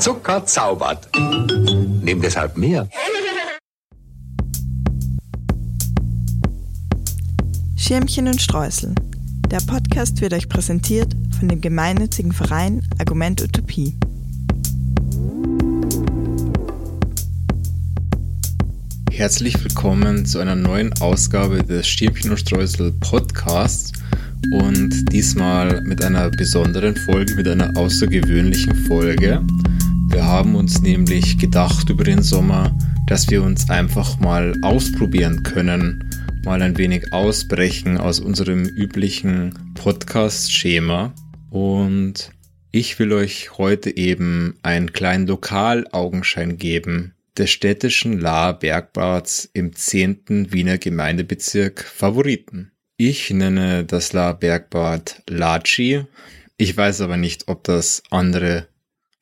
Zucker 0.00 0.46
zaubert. 0.46 1.10
Nimm 1.14 2.22
deshalb 2.22 2.56
mehr. 2.56 2.88
Schirmchen 7.76 8.26
und 8.28 8.40
Streusel. 8.40 8.94
Der 9.50 9.60
Podcast 9.60 10.22
wird 10.22 10.32
euch 10.32 10.48
präsentiert 10.48 11.14
von 11.38 11.48
dem 11.48 11.60
gemeinnützigen 11.60 12.32
Verein 12.32 12.82
Argument 12.98 13.42
Utopie. 13.42 13.94
Herzlich 19.12 19.62
willkommen 19.62 20.24
zu 20.24 20.38
einer 20.38 20.56
neuen 20.56 20.94
Ausgabe 21.02 21.62
des 21.62 21.86
Schirmchen 21.86 22.30
und 22.30 22.38
Streusel 22.38 22.92
Podcasts 23.00 23.92
und 24.52 25.12
diesmal 25.12 25.82
mit 25.82 26.02
einer 26.02 26.30
besonderen 26.30 26.96
Folge, 26.96 27.34
mit 27.34 27.46
einer 27.46 27.76
außergewöhnlichen 27.76 28.74
Folge. 28.86 29.44
Wir 30.10 30.24
haben 30.24 30.56
uns 30.56 30.80
nämlich 30.80 31.38
gedacht 31.38 31.88
über 31.88 32.02
den 32.02 32.22
Sommer, 32.22 32.76
dass 33.06 33.30
wir 33.30 33.42
uns 33.44 33.70
einfach 33.70 34.18
mal 34.18 34.54
ausprobieren 34.62 35.44
können, 35.44 36.10
mal 36.44 36.60
ein 36.62 36.76
wenig 36.76 37.12
ausbrechen 37.12 37.96
aus 37.96 38.18
unserem 38.18 38.64
üblichen 38.64 39.72
Podcast-Schema 39.74 41.14
und 41.50 42.32
ich 42.72 42.98
will 42.98 43.12
euch 43.12 43.56
heute 43.56 43.96
eben 43.96 44.58
einen 44.62 44.92
kleinen 44.92 45.28
Lokalaugenschein 45.28 46.58
geben 46.58 47.14
des 47.38 47.50
städtischen 47.50 48.18
Lahr 48.18 48.58
Bergbads 48.58 49.48
im 49.52 49.74
10. 49.74 50.52
Wiener 50.52 50.78
Gemeindebezirk 50.78 51.82
Favoriten. 51.84 52.72
Ich 52.96 53.30
nenne 53.30 53.84
das 53.84 54.12
Lahr 54.12 54.38
Bergbad 54.38 55.22
Laci. 55.28 56.04
Ich 56.56 56.76
weiß 56.76 57.00
aber 57.00 57.16
nicht, 57.16 57.48
ob 57.48 57.64
das 57.64 58.02
andere 58.10 58.66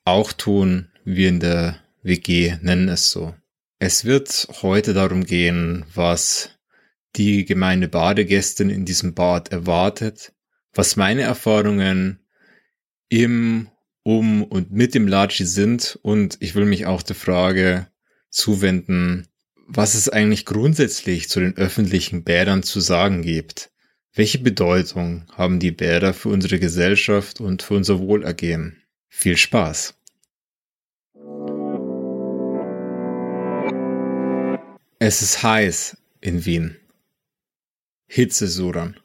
auch 0.08 0.32
tun. 0.32 0.88
Wir 1.04 1.28
in 1.28 1.40
der 1.40 1.78
WG 2.02 2.56
nennen 2.62 2.88
es 2.88 3.10
so. 3.10 3.34
Es 3.78 4.04
wird 4.04 4.48
heute 4.62 4.92
darum 4.92 5.24
gehen, 5.24 5.84
was 5.94 6.50
die 7.16 7.44
gemeine 7.44 7.88
Badegästin 7.88 8.70
in 8.70 8.84
diesem 8.84 9.14
Bad 9.14 9.52
erwartet, 9.52 10.32
was 10.72 10.96
meine 10.96 11.22
Erfahrungen 11.22 12.20
im, 13.08 13.68
um 14.02 14.42
und 14.42 14.72
mit 14.72 14.94
dem 14.94 15.08
Laci 15.08 15.44
sind 15.44 15.98
und 16.02 16.36
ich 16.40 16.54
will 16.54 16.64
mich 16.64 16.86
auch 16.86 17.02
der 17.02 17.16
Frage 17.16 17.88
zuwenden, 18.30 19.26
was 19.66 19.94
es 19.94 20.08
eigentlich 20.08 20.44
grundsätzlich 20.44 21.28
zu 21.28 21.40
den 21.40 21.56
öffentlichen 21.56 22.24
Bädern 22.24 22.62
zu 22.62 22.80
sagen 22.80 23.22
gibt. 23.22 23.70
Welche 24.14 24.38
Bedeutung 24.38 25.26
haben 25.32 25.60
die 25.60 25.70
Bäder 25.70 26.14
für 26.14 26.30
unsere 26.30 26.58
Gesellschaft 26.58 27.40
und 27.40 27.62
für 27.62 27.74
unser 27.74 28.00
Wohlergehen? 28.00 28.77
Viel 29.20 29.36
Spaß! 29.36 29.94
Es 35.00 35.22
ist 35.22 35.42
heiß 35.42 35.96
in 36.20 36.46
Wien. 36.46 36.76
Hitzesuran. 38.06 39.00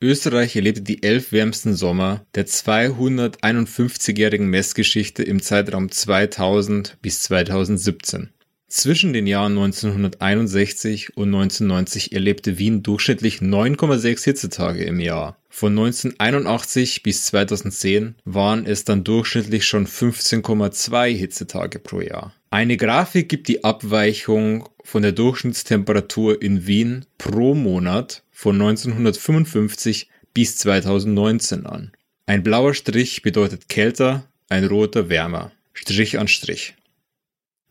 Österreich 0.00 0.56
erlebte 0.56 0.80
die 0.80 1.02
elf 1.02 1.32
wärmsten 1.32 1.74
Sommer 1.74 2.24
der 2.34 2.46
251-jährigen 2.46 4.48
Messgeschichte 4.48 5.22
im 5.22 5.42
Zeitraum 5.42 5.90
2000 5.90 6.96
bis 7.02 7.20
2017. 7.20 8.32
Zwischen 8.76 9.12
den 9.12 9.28
Jahren 9.28 9.52
1961 9.52 11.16
und 11.16 11.32
1990 11.32 12.10
erlebte 12.10 12.58
Wien 12.58 12.82
durchschnittlich 12.82 13.38
9,6 13.38 14.24
Hitzetage 14.24 14.82
im 14.82 14.98
Jahr. 14.98 15.38
Von 15.48 15.78
1981 15.78 17.04
bis 17.04 17.24
2010 17.26 18.16
waren 18.24 18.66
es 18.66 18.82
dann 18.82 19.04
durchschnittlich 19.04 19.64
schon 19.64 19.86
15,2 19.86 21.06
Hitzetage 21.14 21.78
pro 21.78 22.00
Jahr. 22.00 22.34
Eine 22.50 22.76
Grafik 22.76 23.28
gibt 23.28 23.46
die 23.46 23.62
Abweichung 23.62 24.68
von 24.82 25.02
der 25.02 25.12
Durchschnittstemperatur 25.12 26.42
in 26.42 26.66
Wien 26.66 27.06
pro 27.16 27.54
Monat 27.54 28.24
von 28.32 28.60
1955 28.60 30.08
bis 30.34 30.56
2019 30.56 31.64
an. 31.66 31.92
Ein 32.26 32.42
blauer 32.42 32.74
Strich 32.74 33.22
bedeutet 33.22 33.68
kälter, 33.68 34.24
ein 34.48 34.64
roter 34.64 35.08
wärmer. 35.08 35.52
Strich 35.74 36.18
an 36.18 36.26
Strich. 36.26 36.74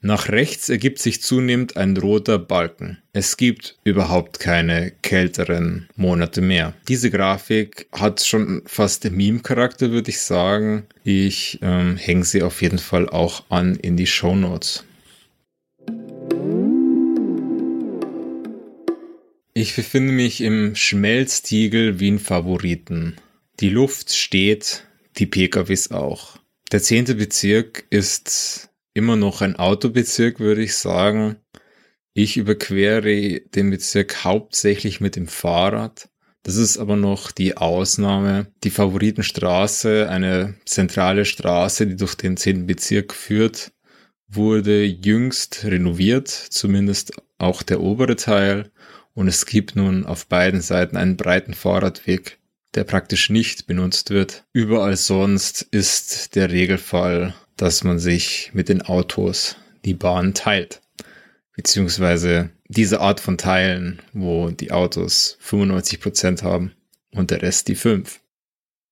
Nach 0.06 0.28
rechts 0.28 0.68
ergibt 0.68 1.00
sich 1.00 1.22
zunehmend 1.22 1.78
ein 1.78 1.96
roter 1.96 2.38
Balken. 2.38 2.98
Es 3.14 3.38
gibt 3.38 3.78
überhaupt 3.86 4.38
keine 4.42 4.92
kälteren 5.02 5.88
Monate 5.96 6.42
mehr. 6.42 6.74
Diese 6.90 7.10
Grafik 7.10 7.88
hat 7.94 8.22
schon 8.22 8.64
fast 8.66 9.10
Meme-Charakter, 9.10 9.92
würde 9.92 10.10
ich 10.10 10.20
sagen. 10.20 10.88
Ich 11.06 11.60
ähm, 11.62 11.96
hänge 11.96 12.26
sie 12.26 12.44
auf 12.44 12.62
jeden 12.62 12.80
Fall 12.80 13.08
auch 13.08 13.46
an 13.48 13.78
in 13.78 13.96
die 13.96 14.06
Show 14.06 14.36
Notes. 14.36 14.84
Ich 19.54 19.74
befinde 19.74 20.12
mich 20.12 20.42
im 20.42 20.76
Schmelztiegel 20.76 22.02
Wien 22.02 22.20
Favoriten. 22.20 23.16
Die 23.62 23.70
Luft 23.70 24.12
steht, 24.12 24.84
die 25.16 25.28
PKWs 25.28 25.92
auch. 25.92 26.40
Der 26.74 26.82
zehnte 26.82 27.16
Bezirk 27.16 27.86
ist 27.90 28.70
immer 28.94 29.16
noch 29.16 29.42
ein 29.42 29.56
Autobezirk, 29.56 30.40
würde 30.40 30.64
ich 30.64 30.76
sagen. 30.76 31.38
Ich 32.14 32.38
überquere 32.38 33.42
den 33.42 33.72
Bezirk 33.72 34.24
hauptsächlich 34.24 35.02
mit 35.02 35.16
dem 35.16 35.28
Fahrrad. 35.28 36.10
Das 36.44 36.58
ist 36.58 36.78
aber 36.78 36.98
noch 36.98 37.32
die 37.32 37.58
Ausnahme. 37.58 38.48
Die 38.64 38.70
Favoritenstraße, 38.70 40.10
eine 40.10 40.56
zentrale 40.66 41.26
Straße, 41.26 41.88
die 41.88 41.96
durch 41.96 42.16
den 42.16 42.38
10. 42.38 42.68
Bezirk 42.68 43.14
führt, 43.14 43.72
wurde 44.28 44.84
jüngst 44.84 45.64
renoviert, 45.64 46.28
zumindest 46.28 47.14
auch 47.38 47.64
der 47.64 47.82
obere 47.82 48.18
Teil. 48.18 48.72
Und 49.14 49.28
es 49.28 49.46
gibt 49.46 49.76
nun 49.76 50.06
auf 50.06 50.28
beiden 50.28 50.62
Seiten 50.62 50.98
einen 50.98 51.18
breiten 51.18 51.54
Fahrradweg, 51.54 52.40
der 52.76 52.84
praktisch 52.84 53.30
nicht 53.30 53.66
benutzt 53.66 54.10
wird. 54.10 54.46
Überall 54.52 54.98
sonst 54.98 55.62
ist 55.62 56.36
der 56.36 56.52
Regelfall 56.52 57.34
dass 57.64 57.86
man 57.86 57.98
sich 57.98 58.52
mit 58.52 58.68
den 58.68 58.82
Autos 58.82 59.56
die 59.86 59.94
Bahn 59.94 60.34
teilt. 60.34 60.82
Beziehungsweise 61.56 62.50
diese 62.68 63.00
Art 63.00 63.22
von 63.22 63.38
Teilen, 63.38 64.02
wo 64.12 64.50
die 64.50 64.74
Autos 64.74 65.38
95 65.40 66.02
Prozent 66.02 66.44
haben 66.44 66.74
und 67.12 67.32
der 67.32 67.42
Rest 67.42 67.70
die 67.70 67.76
5. 67.76 68.20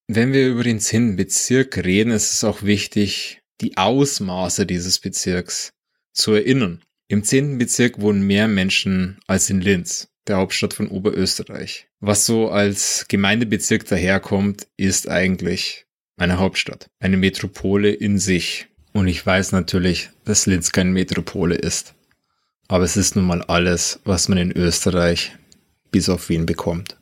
Wenn 0.06 0.32
wir 0.32 0.48
über 0.48 0.64
den 0.64 0.80
10. 0.80 1.16
Bezirk 1.16 1.76
reden, 1.84 2.12
ist 2.12 2.32
es 2.32 2.44
auch 2.44 2.62
wichtig, 2.62 3.42
die 3.60 3.76
Ausmaße 3.76 4.64
dieses 4.64 5.00
Bezirks 5.00 5.74
zu 6.14 6.32
erinnern. 6.32 6.80
Im 7.08 7.24
10. 7.24 7.58
Bezirk 7.58 8.00
wohnen 8.00 8.26
mehr 8.26 8.48
Menschen 8.48 9.20
als 9.26 9.50
in 9.50 9.60
Linz, 9.60 10.08
der 10.26 10.38
Hauptstadt 10.38 10.72
von 10.72 10.88
Oberösterreich. 10.88 11.88
Was 12.00 12.24
so 12.24 12.48
als 12.48 13.04
Gemeindebezirk 13.08 13.84
daherkommt, 13.84 14.66
ist 14.78 15.10
eigentlich 15.10 15.84
meine 16.16 16.38
Hauptstadt. 16.38 16.90
Eine 17.00 17.16
Metropole 17.16 17.90
in 17.90 18.18
sich. 18.18 18.68
Und 18.92 19.08
ich 19.08 19.24
weiß 19.24 19.52
natürlich, 19.52 20.10
dass 20.24 20.46
Linz 20.46 20.72
keine 20.72 20.90
Metropole 20.90 21.54
ist. 21.54 21.94
Aber 22.68 22.84
es 22.84 22.96
ist 22.96 23.16
nun 23.16 23.26
mal 23.26 23.42
alles, 23.42 24.00
was 24.04 24.28
man 24.28 24.38
in 24.38 24.52
Österreich 24.52 25.36
bis 25.90 26.08
auf 26.08 26.28
Wien 26.28 26.46
bekommt. 26.46 26.98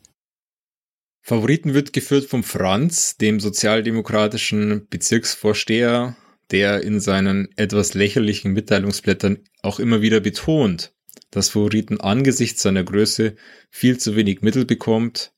Favoriten 1.21 1.73
wird 1.73 1.93
geführt 1.93 2.25
vom 2.25 2.43
Franz, 2.43 3.17
dem 3.17 3.39
sozialdemokratischen 3.39 4.87
Bezirksvorsteher, 4.89 6.15
der 6.49 6.83
in 6.83 6.99
seinen 6.99 7.49
etwas 7.55 7.93
lächerlichen 7.93 8.53
Mitteilungsblättern 8.53 9.39
auch 9.61 9.79
immer 9.79 10.01
wieder 10.01 10.19
betont, 10.19 10.93
dass 11.29 11.49
Favoriten 11.49 12.01
angesichts 12.01 12.61
seiner 12.61 12.83
Größe 12.83 13.35
viel 13.69 13.97
zu 13.97 14.15
wenig 14.15 14.41
Mittel 14.41 14.65
bekommt 14.65 15.31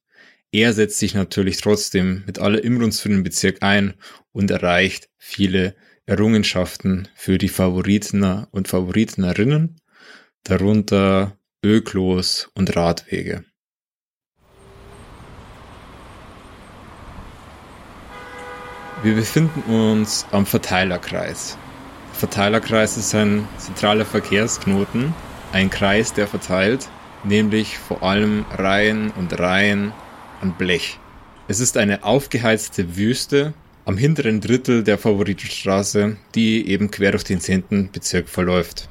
er 0.53 0.71
setzt 0.71 0.99
sich 0.99 1.15
natürlich 1.15 1.59
trotzdem 1.59 2.23
mit 2.27 2.37
aller 2.37 2.63
Imbrunst 2.63 3.01
für 3.01 3.09
den 3.09 3.23
Bezirk 3.23 3.63
ein 3.63 3.95
und 4.31 4.51
erreicht 4.51 5.09
viele 5.17 5.75
Errungenschaften 6.05 7.07
für 7.15 7.39
die 7.39 7.49
Favoritener 7.49 8.47
und 8.51 8.67
Favoritenerinnen, 8.67 9.81
darunter 10.43 11.39
Öklos 11.65 12.51
und 12.53 12.75
Radwege. 12.75 13.43
Wir 19.01 19.15
befinden 19.15 19.61
uns 19.73 20.27
am 20.31 20.45
Verteilerkreis. 20.45 21.57
Der 22.11 22.19
Verteilerkreis 22.19 22.95
ist 22.95 23.15
ein 23.15 23.47
zentraler 23.57 24.05
Verkehrsknoten, 24.05 25.15
ein 25.51 25.71
Kreis, 25.71 26.13
der 26.13 26.27
verteilt, 26.27 26.87
nämlich 27.23 27.79
vor 27.79 28.03
allem 28.03 28.45
Reihen 28.51 29.09
und 29.11 29.37
Reihen 29.39 29.93
an 30.43 30.53
Blech. 30.57 30.99
Es 31.47 31.59
ist 31.59 31.77
eine 31.77 32.03
aufgeheizte 32.03 32.97
Wüste 32.97 33.53
am 33.85 33.97
hinteren 33.97 34.41
Drittel 34.41 34.83
der 34.83 34.97
Favoritenstraße, 34.97 36.17
die 36.35 36.67
eben 36.67 36.91
quer 36.91 37.11
durch 37.11 37.23
den 37.23 37.39
10. 37.39 37.89
Bezirk 37.91 38.29
verläuft. 38.29 38.89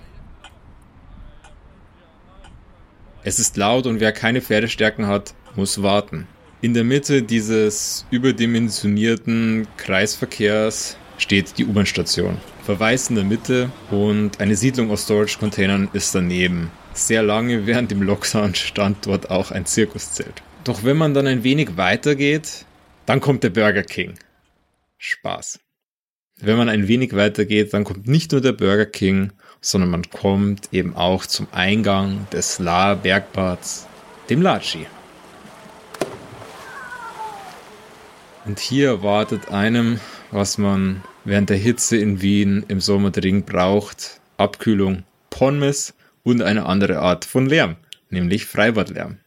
Es 3.23 3.39
ist 3.39 3.57
laut 3.57 3.87
und 3.87 4.01
wer 4.01 4.13
keine 4.13 4.41
Pferdestärken 4.41 5.07
hat, 5.07 5.35
muss 5.55 5.83
warten. 5.83 6.27
In 6.63 6.75
der 6.75 6.85
Mitte 6.85 7.23
dieses 7.23 8.07
überdimensionierten 8.11 9.67
Kreisverkehrs 9.77 10.97
steht 11.19 11.59
die 11.59 11.67
U-Bahn-Station. 11.67 12.39
Verweis 12.65 13.11
in 13.11 13.17
der 13.17 13.25
Mitte 13.25 13.71
und 13.91 14.41
eine 14.41 14.57
Siedlung 14.57 14.91
aus 14.91 15.05
Storage-Containern 15.05 15.89
ist 15.93 16.15
daneben. 16.15 16.71
Sehr 16.95 17.23
lange 17.23 17.67
während 17.67 17.91
dem 17.91 18.03
Lockdown 18.03 18.55
stand 18.55 19.07
dort 19.07 19.31
auch 19.31 19.51
ein 19.51 19.67
Zirkuszelt. 19.67 20.43
Doch 20.65 20.85
wenn 20.85 20.97
man 20.97 21.13
dann 21.13 21.27
ein 21.27 21.43
wenig 21.43 21.77
weitergeht, 21.77 22.67
dann 23.07 23.21
kommt 23.21 23.43
der 23.43 23.51
Burger 23.51 23.83
King. 23.83 24.15
Spaß. 24.99 25.59
Wenn 26.41 26.57
man 26.57 26.69
ein 26.69 26.87
wenig 26.87 27.17
weitergeht, 27.17 27.75
dann 27.75 27.83
kommt 27.83 28.07
nicht 28.07 28.31
nur 28.31 28.41
der 28.41 28.53
Burger 28.53 28.87
King, 28.87 29.33
sondern 29.61 29.91
man 29.91 30.09
kommt 30.11 30.73
eben 30.73 30.95
auch 30.95 31.27
zum 31.27 31.49
Eingang 31.51 32.29
des 32.31 32.61
La 32.61 32.95
Bergbads, 32.95 33.89
dem 34.31 34.41
Laci. 34.41 34.87
Und 38.45 38.61
hier 38.61 38.89
erwartet 38.89 39.51
einem, 39.51 40.01
was 40.31 40.59
man 40.59 41.03
während 41.25 41.51
der 41.51 41.57
Hitze 41.57 41.97
in 41.97 42.23
Wien 42.23 42.65
im 42.69 42.81
Sommer 42.81 43.11
dringend 43.11 43.47
braucht, 43.47 44.21
Abkühlung, 44.37 45.05
Pommes 45.31 45.95
und 46.23 46.43
eine 46.43 46.67
andere 46.67 47.01
Art 47.01 47.25
von 47.25 47.47
Lärm, 47.47 47.77
nämlich 48.11 48.47
Freibadlärm. 48.47 49.19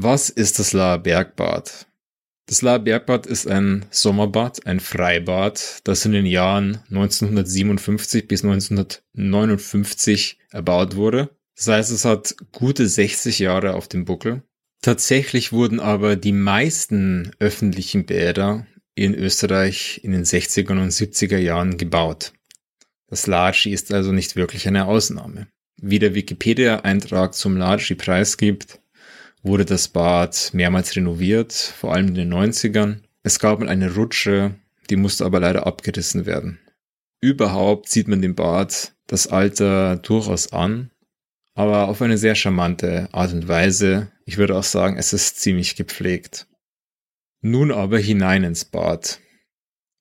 Was 0.00 0.30
ist 0.30 0.60
das 0.60 0.72
La 0.74 0.96
Bergbad? 0.96 1.88
Das 2.46 2.62
La 2.62 2.78
Bergbad 2.78 3.26
ist 3.26 3.48
ein 3.48 3.84
Sommerbad, 3.90 4.64
ein 4.64 4.78
Freibad, 4.78 5.80
das 5.82 6.04
in 6.04 6.12
den 6.12 6.24
Jahren 6.24 6.78
1957 6.88 8.28
bis 8.28 8.44
1959 8.44 10.38
erbaut 10.52 10.94
wurde. 10.94 11.30
Das 11.56 11.66
heißt, 11.66 11.90
es 11.90 12.04
hat 12.04 12.36
gute 12.52 12.86
60 12.86 13.40
Jahre 13.40 13.74
auf 13.74 13.88
dem 13.88 14.04
Buckel. 14.04 14.44
Tatsächlich 14.82 15.50
wurden 15.50 15.80
aber 15.80 16.14
die 16.14 16.30
meisten 16.30 17.32
öffentlichen 17.40 18.06
Bäder 18.06 18.68
in 18.94 19.16
Österreich 19.16 19.98
in 20.04 20.12
den 20.12 20.22
60er 20.22 20.80
und 20.80 20.92
70er 20.92 21.38
Jahren 21.38 21.76
gebaut. 21.76 22.34
Das 23.08 23.26
Laci 23.26 23.72
ist 23.72 23.92
also 23.92 24.12
nicht 24.12 24.36
wirklich 24.36 24.68
eine 24.68 24.86
Ausnahme. 24.86 25.48
Wie 25.76 25.98
der 25.98 26.14
Wikipedia-Eintrag 26.14 27.34
zum 27.34 27.56
Laci 27.56 27.96
preisgibt, 27.96 28.78
wurde 29.42 29.64
das 29.64 29.88
Bad 29.88 30.50
mehrmals 30.52 30.94
renoviert, 30.96 31.52
vor 31.52 31.94
allem 31.94 32.08
in 32.08 32.14
den 32.14 32.32
90ern. 32.32 33.02
Es 33.22 33.38
gab 33.38 33.60
mal 33.60 33.68
eine 33.68 33.94
Rutsche, 33.94 34.54
die 34.90 34.96
musste 34.96 35.24
aber 35.24 35.40
leider 35.40 35.66
abgerissen 35.66 36.26
werden. 36.26 36.58
Überhaupt 37.20 37.88
sieht 37.88 38.08
man 38.08 38.22
dem 38.22 38.34
Bad 38.34 38.94
das 39.06 39.26
Alter 39.26 39.96
durchaus 39.96 40.52
an, 40.52 40.90
aber 41.54 41.88
auf 41.88 42.00
eine 42.02 42.18
sehr 42.18 42.34
charmante 42.34 43.08
Art 43.12 43.32
und 43.32 43.48
Weise. 43.48 44.12
Ich 44.24 44.36
würde 44.38 44.56
auch 44.56 44.64
sagen, 44.64 44.96
es 44.96 45.12
ist 45.12 45.40
ziemlich 45.40 45.74
gepflegt. 45.76 46.46
Nun 47.40 47.72
aber 47.72 47.98
hinein 47.98 48.44
ins 48.44 48.64
Bad. 48.64 49.20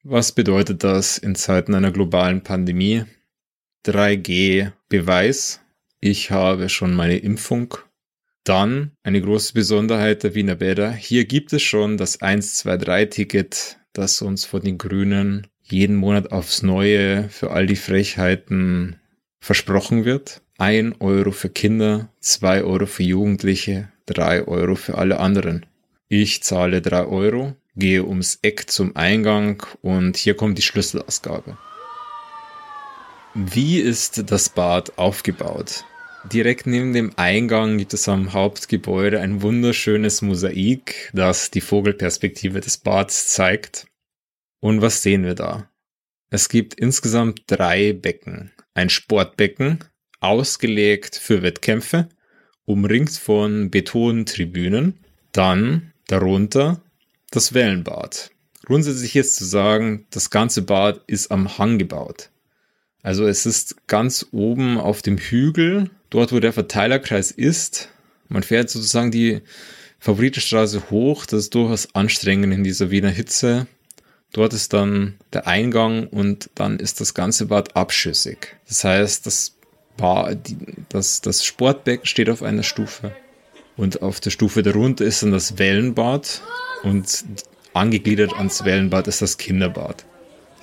Was 0.03 0.31
bedeutet 0.31 0.83
das 0.83 1.17
in 1.17 1.35
Zeiten 1.35 1.73
einer 1.73 1.91
globalen 1.91 2.43
Pandemie? 2.43 3.05
3G 3.85 4.71
Beweis. 4.89 5.61
Ich 5.99 6.29
habe 6.31 6.69
schon 6.69 6.93
meine 6.93 7.17
Impfung 7.17 7.75
dann 8.47 8.91
eine 9.03 9.21
große 9.21 9.53
Besonderheit 9.53 10.23
der 10.23 10.33
Wiener 10.33 10.55
Bäder. 10.55 10.91
Hier 10.91 11.25
gibt 11.25 11.51
es 11.53 11.61
schon 11.61 11.97
das 11.97 12.21
123-Ticket, 12.21 13.77
das 13.94 14.21
uns 14.21 14.45
von 14.45 14.61
den 14.61 14.77
Grünen 14.77 15.47
jeden 15.63 15.97
Monat 15.97 16.31
aufs 16.31 16.63
Neue 16.63 17.27
für 17.29 17.51
all 17.51 17.65
die 17.65 17.75
Frechheiten 17.75 18.95
versprochen 19.39 20.05
wird. 20.05 20.41
Ein 20.57 20.95
Euro 20.99 21.31
für 21.31 21.49
Kinder, 21.49 22.09
zwei 22.19 22.63
Euro 22.63 22.85
für 22.85 23.03
Jugendliche, 23.03 23.89
drei 24.05 24.47
Euro 24.47 24.75
für 24.75 24.97
alle 24.97 25.19
anderen. 25.19 25.65
Ich 26.07 26.41
zahle 26.41 26.81
drei 26.81 27.05
Euro, 27.05 27.55
gehe 27.75 28.05
ums 28.05 28.39
Eck 28.41 28.71
zum 28.71 28.95
Eingang 28.95 29.65
und 29.81 30.15
hier 30.15 30.35
kommt 30.35 30.57
die 30.57 30.63
Schlüsselausgabe. 30.63 31.57
Wie 33.33 33.79
ist 33.79 34.31
das 34.31 34.49
Bad 34.49 34.97
aufgebaut? 34.97 35.83
Direkt 36.33 36.68
neben 36.68 36.91
dem 36.91 37.13
Eingang 37.15 37.77
gibt 37.77 37.94
es 37.94 38.09
am 38.09 38.33
Hauptgebäude 38.33 39.21
ein 39.21 39.41
wunderschönes 39.41 40.21
Mosaik, 40.21 41.09
das 41.13 41.51
die 41.51 41.62
Vogelperspektive 41.62 42.59
des 42.59 42.79
Bads 42.79 43.29
zeigt. 43.29 43.88
Und 44.59 44.81
was 44.81 45.01
sehen 45.03 45.24
wir 45.24 45.35
da? 45.35 45.69
Es 46.29 46.50
gibt 46.50 46.74
insgesamt 46.74 47.44
drei 47.47 47.94
Becken. 47.94 48.51
Ein 48.74 48.89
Sportbecken, 48.89 49.79
ausgelegt 50.19 51.15
für 51.15 51.44
Wettkämpfe, 51.44 52.09
umringt 52.65 53.12
von 53.12 53.71
Betontribünen. 53.71 55.00
Dann 55.31 55.94
darunter 56.07 56.81
das 57.31 57.53
Wellenbad. 57.53 58.31
Grundsätzlich 58.65 59.15
ist 59.15 59.38
zu 59.38 59.45
sagen, 59.45 60.07
das 60.09 60.30
ganze 60.30 60.63
Bad 60.63 61.01
ist 61.07 61.31
am 61.31 61.57
Hang 61.57 61.77
gebaut. 61.77 62.31
Also 63.03 63.25
es 63.25 63.45
ist 63.45 63.88
ganz 63.88 64.27
oben 64.31 64.79
auf 64.79 65.01
dem 65.01 65.17
Hügel 65.17 65.89
dort, 66.09 66.31
wo 66.31 66.39
der 66.39 66.53
Verteilerkreis 66.53 67.31
ist. 67.31 67.89
Man 68.29 68.44
fährt 68.44 68.69
sozusagen 68.69 69.11
die 69.11 69.41
Favoritenstraße 69.99 70.89
hoch. 70.89 71.25
Das 71.25 71.41
ist 71.41 71.55
durchaus 71.55 71.94
anstrengend 71.95 72.53
in 72.53 72.63
dieser 72.63 72.91
Wiener 72.91 73.09
Hitze. 73.09 73.67
Dort 74.33 74.53
ist 74.53 74.73
dann 74.73 75.15
der 75.33 75.47
Eingang 75.47 76.07
und 76.07 76.49
dann 76.55 76.79
ist 76.79 76.99
das 76.99 77.13
ganze 77.13 77.45
Bad 77.45 77.75
abschüssig. 77.75 78.55
Das 78.67 78.83
heißt, 78.83 79.25
das, 79.25 79.55
Bad, 79.95 80.38
das, 80.89 81.21
das 81.21 81.45
Sportbecken 81.45 82.05
steht 82.05 82.29
auf 82.29 82.44
einer 82.44 82.63
Stufe. 82.63 83.15
Und 83.77 84.01
auf 84.01 84.19
der 84.19 84.31
Stufe 84.31 84.63
darunter 84.63 85.05
ist 85.05 85.23
dann 85.23 85.31
das 85.31 85.57
Wellenbad 85.59 86.41
und 86.83 87.25
angegliedert 87.73 88.33
ans 88.33 88.65
Wellenbad 88.65 89.07
ist 89.07 89.21
das 89.21 89.38
Kinderbad. 89.38 90.03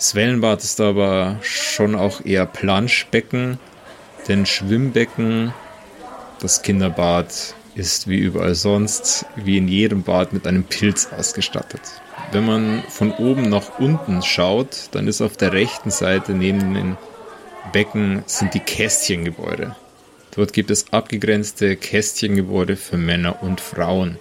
Das 0.05 0.15
Wellenbad 0.15 0.63
ist 0.63 0.83
aber 0.83 1.39
schon 1.41 1.95
auch 1.95 2.23
eher 2.27 2.45
Planschbecken 2.45 3.59
denn 4.29 4.45
Schwimmbecken, 4.45 5.55
das 6.41 6.61
Kinderbad, 6.61 7.55
ist 7.75 8.07
wie 8.07 8.19
überall 8.19 8.55
sonst, 8.55 9.25
wie 9.35 9.57
in 9.57 9.67
jedem 9.67 10.03
Bad 10.03 10.35
mit 10.35 10.47
einem 10.47 10.65
Pilz 10.65 11.09
ausgestattet. 11.11 11.81
Wenn 12.33 12.45
man 12.45 12.83
von 12.91 13.13
oben 13.13 13.49
nach 13.49 13.79
unten 13.79 14.21
schaut, 14.21 14.91
dann 14.91 15.09
ist 15.09 15.23
auf 15.23 15.39
der 15.39 15.55
rechten 15.55 15.91
Seite 15.91 16.33
neben 16.33 16.75
den 16.75 16.99
Becken 17.73 18.25
sind 18.27 18.53
die 18.53 18.61
Kästchengebäude. 18.61 19.75
Dort 20.37 20.53
gibt 20.53 20.71
es 20.71 20.93
abgegrenzte 20.93 21.77
Kästchengebäude 21.77 22.77
für 22.77 22.99
Männer 22.99 23.43
und 23.43 23.59
Frauen. 23.59 24.19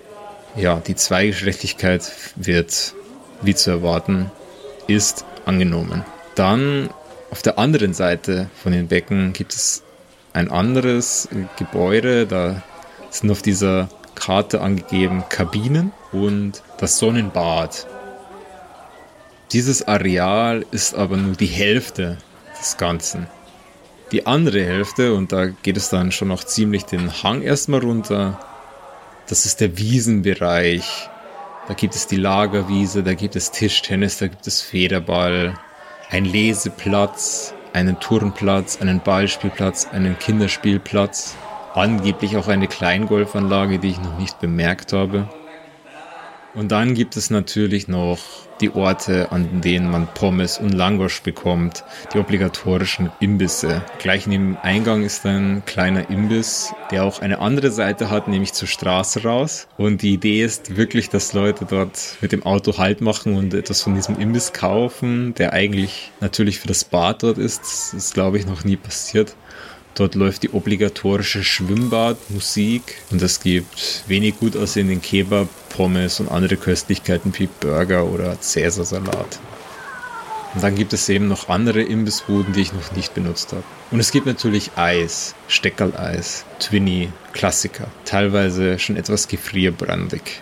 Ja, 0.56 0.80
die 0.80 0.96
Zweigeschlechtlichkeit 0.96 2.10
wird, 2.38 2.96
wie 3.42 3.54
zu 3.54 3.70
erwarten, 3.70 4.32
ist 4.88 5.26
angenommen. 5.46 6.04
Dann 6.36 6.90
auf 7.32 7.42
der 7.42 7.58
anderen 7.60 7.94
Seite 7.94 8.50
von 8.62 8.72
den 8.72 8.88
Becken 8.88 9.34
gibt 9.34 9.54
es 9.54 9.84
ein 10.34 10.50
anderes 10.52 11.28
Gebäude. 11.58 12.28
Da 12.28 12.62
sind 13.10 13.32
auf 13.32 13.42
dieser 13.42 13.90
Karte 14.16 14.62
angegeben 14.62 15.24
Kabinen 15.30 15.92
und 16.12 16.62
das 16.78 16.98
Sonnenbad. 16.98 17.88
Dieses 19.52 19.88
Areal 19.88 20.66
ist 20.72 20.96
aber 20.96 21.18
nur 21.18 21.36
die 21.36 21.46
Hälfte 21.46 22.18
des 22.60 22.78
Ganzen. 22.78 23.28
Die 24.12 24.26
andere 24.26 24.64
Hälfte, 24.64 25.14
und 25.14 25.32
da 25.32 25.48
geht 25.48 25.78
es 25.78 25.90
dann 25.90 26.12
schon 26.12 26.28
noch 26.28 26.44
ziemlich 26.44 26.86
den 26.86 27.24
Hang 27.24 27.42
erstmal 27.42 27.80
runter, 27.80 28.40
das 29.28 29.46
ist 29.46 29.62
der 29.62 29.78
Wiesenbereich. 29.78 31.10
Da 31.68 31.74
gibt 31.74 31.96
es 31.96 32.08
die 32.08 32.18
Lagerwiese, 32.18 33.04
da 33.04 33.14
gibt 33.14 33.38
es 33.38 33.52
Tischtennis, 33.52 34.18
da 34.18 34.28
gibt 34.28 34.46
es 34.48 34.62
Federball, 34.62 35.54
ein 36.10 36.26
Leseplatz, 36.26 37.54
einen 37.72 38.00
Turnplatz, 38.02 38.82
einen 38.82 39.00
Ballspielplatz, 39.00 39.88
einen 39.92 40.20
Kinderspielplatz, 40.20 41.36
angeblich 41.74 42.36
auch 42.36 42.50
eine 42.50 42.68
Kleingolfanlage, 42.68 43.80
die 43.80 43.92
ich 43.92 44.02
noch 44.02 44.20
nicht 44.20 44.40
bemerkt 44.40 44.92
habe. 44.92 45.30
Und 46.54 46.72
dann 46.72 46.96
gibt 46.96 47.16
es 47.16 47.30
natürlich 47.30 47.88
noch 47.88 48.20
die 48.64 48.74
Orte, 48.74 49.30
an 49.34 49.60
denen 49.60 49.92
man 49.92 50.08
Pommes 50.08 50.58
und 50.58 50.72
Langosch 50.72 51.22
bekommt, 51.22 51.84
die 52.14 52.18
obligatorischen 52.18 53.12
Imbisse. 53.20 53.82
Gleich 54.00 54.26
neben 54.26 54.54
dem 54.54 54.58
Eingang 54.62 55.04
ist 55.04 55.26
ein 55.26 55.64
kleiner 55.66 56.10
Imbiss, 56.10 56.74
der 56.90 57.04
auch 57.04 57.20
eine 57.20 57.40
andere 57.40 57.72
Seite 57.72 58.10
hat, 58.10 58.30
nämlich 58.30 58.54
zur 58.54 58.70
Straße 58.70 59.24
raus. 59.24 59.68
Und 59.76 60.02
die 60.02 60.14
Idee 60.14 60.46
ist 60.46 60.78
wirklich, 60.78 61.10
dass 61.10 61.34
Leute 61.34 61.66
dort 61.70 62.16
mit 62.22 62.32
dem 62.32 62.46
Auto 62.46 62.78
Halt 62.78 63.02
machen 63.02 63.36
und 63.36 63.54
etwas 63.54 63.82
von 63.82 63.96
diesem 63.96 64.18
Imbiss 64.18 64.54
kaufen, 64.54 65.34
der 65.36 65.52
eigentlich 65.52 66.14
natürlich 66.22 66.60
für 66.60 66.70
das 66.70 66.86
Bad 66.86 67.24
dort 67.24 67.38
ist. 67.40 67.64
Das 67.64 67.94
ist, 67.94 68.14
glaube 68.14 68.38
ich, 68.38 68.46
noch 68.46 68.64
nie 68.64 68.78
passiert. 68.78 69.36
Dort 69.96 70.16
läuft 70.16 70.42
die 70.42 70.50
obligatorische 70.50 71.44
Schwimmbadmusik 71.44 72.82
und 73.12 73.22
es 73.22 73.40
gibt 73.40 74.04
wenig 74.08 74.40
gut 74.40 74.58
aussehenden 74.58 75.02
Kebab, 75.02 75.48
Pommes 75.70 76.20
und 76.20 76.32
andere 76.32 76.58
Köstlichkeiten 76.58 77.32
wie 77.38 77.48
Burger 77.48 78.06
oder 78.06 78.40
Cäsarsalat. 78.42 79.40
Und 80.56 80.64
dann 80.64 80.76
gibt 80.76 80.94
es 80.94 81.10
eben 81.10 81.28
noch 81.28 81.50
andere 81.50 81.82
Imbissbuden, 81.82 82.54
die 82.54 82.62
ich 82.62 82.74
noch 82.74 82.92
nicht 82.94 83.14
benutzt 83.14 83.52
habe. 83.52 83.64
Und 83.92 84.00
es 84.00 84.12
gibt 84.12 84.26
natürlich 84.26 84.72
Eis, 84.76 85.36
Steckerleis, 85.48 86.46
Twinny, 86.60 87.10
Klassiker, 87.34 87.88
teilweise 88.06 88.80
schon 88.80 88.98
etwas 88.98 89.28
gefrierbrandig. 89.28 90.42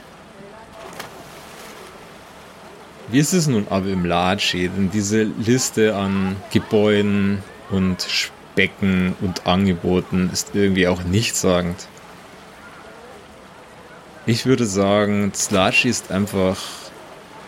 Wie 3.10 3.20
ist 3.20 3.34
es 3.34 3.48
nun 3.48 3.68
aber 3.70 3.88
im 3.88 4.06
Latschi? 4.06 4.70
Denn 4.70 4.90
diese 4.92 5.24
Liste 5.24 5.96
an 5.96 6.38
Gebäuden 6.52 7.44
und 7.70 8.08
Becken 8.56 9.16
und 9.22 9.48
Angeboten 9.48 10.30
ist 10.32 10.54
irgendwie 10.54 10.88
auch 10.88 11.04
nichtssagend. 11.04 11.88
Ich 14.26 14.46
würde 14.46 14.66
sagen, 14.66 15.32
Slashi 15.34 15.90
ist 15.90 16.12
einfach 16.12 16.58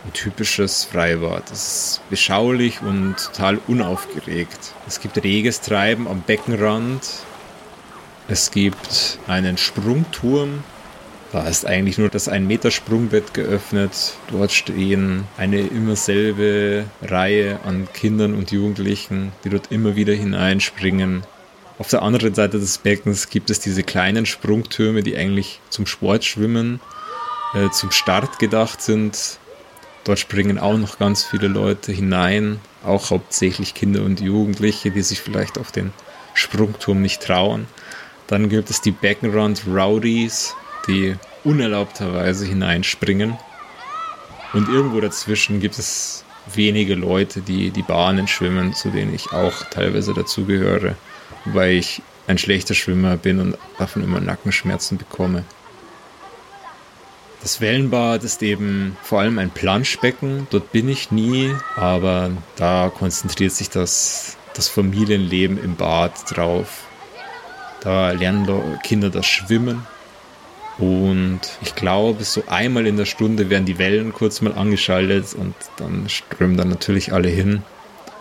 ein 0.05 0.13
typisches 0.13 0.86
Freibad. 0.86 1.50
Es 1.51 1.62
ist 2.00 2.10
beschaulich 2.10 2.81
und 2.81 3.15
total 3.17 3.60
unaufgeregt. 3.67 4.74
Es 4.88 5.00
gibt 5.00 5.24
reges 5.24 5.62
Treiben 5.62 6.07
am 6.07 6.22
Beckenrand. 6.22 7.01
Es 8.27 8.51
gibt 8.51 9.19
einen 9.27 9.57
Sprungturm. 9.57 10.63
Da 11.34 11.48
ist 11.48 11.66
eigentlich 11.66 11.98
nur 11.98 12.10
das 12.10 12.28
1 12.28 12.48
Meter 12.48 12.70
Sprungbett 12.70 13.34
geöffnet. 13.34 14.13
Dort 14.30 14.52
stehen 14.52 15.24
eine 15.36 15.62
immer 15.62 15.96
selbe 15.96 16.86
Reihe 17.02 17.60
an 17.66 17.88
Kindern 17.92 18.36
und 18.36 18.52
Jugendlichen, 18.52 19.32
die 19.44 19.50
dort 19.50 19.72
immer 19.72 19.96
wieder 19.96 20.13
hineinspringen. 20.13 21.24
Auf 21.80 21.90
der 21.90 22.04
anderen 22.04 22.36
Seite 22.36 22.60
des 22.60 22.78
Beckens 22.78 23.32
gibt 23.32 23.50
es 23.50 23.60
diese 23.60 23.82
kleinen 23.82 24.28
Sprungtürme, 24.28 25.02
die 25.02 25.18
eigentlich 25.18 25.60
zum 25.72 25.88
Sportschwimmen, 25.88 26.80
äh, 27.56 27.72
zum 27.72 27.90
Start 27.90 28.38
gedacht 28.38 28.84
sind. 28.84 29.40
Dort 30.04 30.20
springen 30.20 30.60
auch 30.60 30.78
noch 30.78 31.00
ganz 31.00 31.24
viele 31.24 31.48
Leute 31.48 31.92
hinein, 31.92 32.60
auch 32.84 33.10
hauptsächlich 33.10 33.74
Kinder 33.74 34.04
und 34.04 34.22
Jugendliche, 34.22 34.92
die 34.92 35.02
sich 35.02 35.20
vielleicht 35.20 35.58
auf 35.58 35.72
den 35.72 35.94
Sprungturm 36.36 37.02
nicht 37.02 37.24
trauen. 37.24 37.66
Dann 38.28 38.50
gibt 38.50 38.70
es 38.70 38.82
die 38.82 38.92
Beckenrand 38.92 39.63
Rowdies, 39.68 40.56
die 40.88 41.16
unerlaubterweise 41.44 42.46
hineinspringen. 42.46 43.38
Und 44.54 44.70
irgendwo 44.70 45.02
dazwischen 45.02 45.60
gibt 45.60 45.80
es 45.80 46.24
wenige 46.54 46.96
Leute, 46.96 47.42
die 47.42 47.72
die 47.72 47.82
Bahnen 47.82 48.28
schwimmen, 48.28 48.74
zu 48.74 48.90
denen 48.90 49.13
ich 49.13 49.32
auch 49.32 49.63
teilweise 49.72 50.13
dazugehöre 50.13 50.96
weil 51.46 51.74
ich 51.74 52.02
ein 52.28 52.38
schlechter 52.38 52.74
Schwimmer 52.74 53.18
bin 53.18 53.40
und 53.40 53.58
davon 53.78 54.04
immer 54.04 54.20
Nackenschmerzen 54.20 54.98
bekomme. 54.98 55.44
Das 57.42 57.60
Wellenbad 57.60 58.24
ist 58.24 58.42
eben 58.42 58.96
vor 59.04 59.20
allem 59.20 59.38
ein 59.38 59.50
Planschbecken. 59.50 60.48
Dort 60.50 60.72
bin 60.72 60.88
ich 60.88 61.12
nie, 61.12 61.54
aber 61.75 62.32
da 62.56 62.90
konzentriert 62.98 63.52
sich 63.52 63.70
das, 63.70 64.38
das 64.54 64.70
Familienleben 64.70 65.62
im 65.62 65.75
Bad 65.75 66.13
drauf. 66.30 66.86
Da 67.82 68.12
lernen 68.12 68.80
Kinder 68.82 69.10
das 69.10 69.25
Schwimmen. 69.25 69.86
Und 70.77 71.42
ich 71.62 71.75
glaube, 71.75 72.24
so 72.24 72.44
einmal 72.48 72.88
in 72.88 72.98
der 72.98 73.06
Stunde 73.06 73.50
werden 73.50 73.65
die 73.65 73.77
Wellen 73.77 74.13
kurz 74.13 74.42
mal 74.42 74.53
angeschaltet 74.53 75.34
und 75.36 75.53
dann 75.77 76.10
strömen 76.10 76.58
dann 76.58 76.70
natürlich 76.70 77.13
alle 77.13 77.30
hin. 77.30 77.62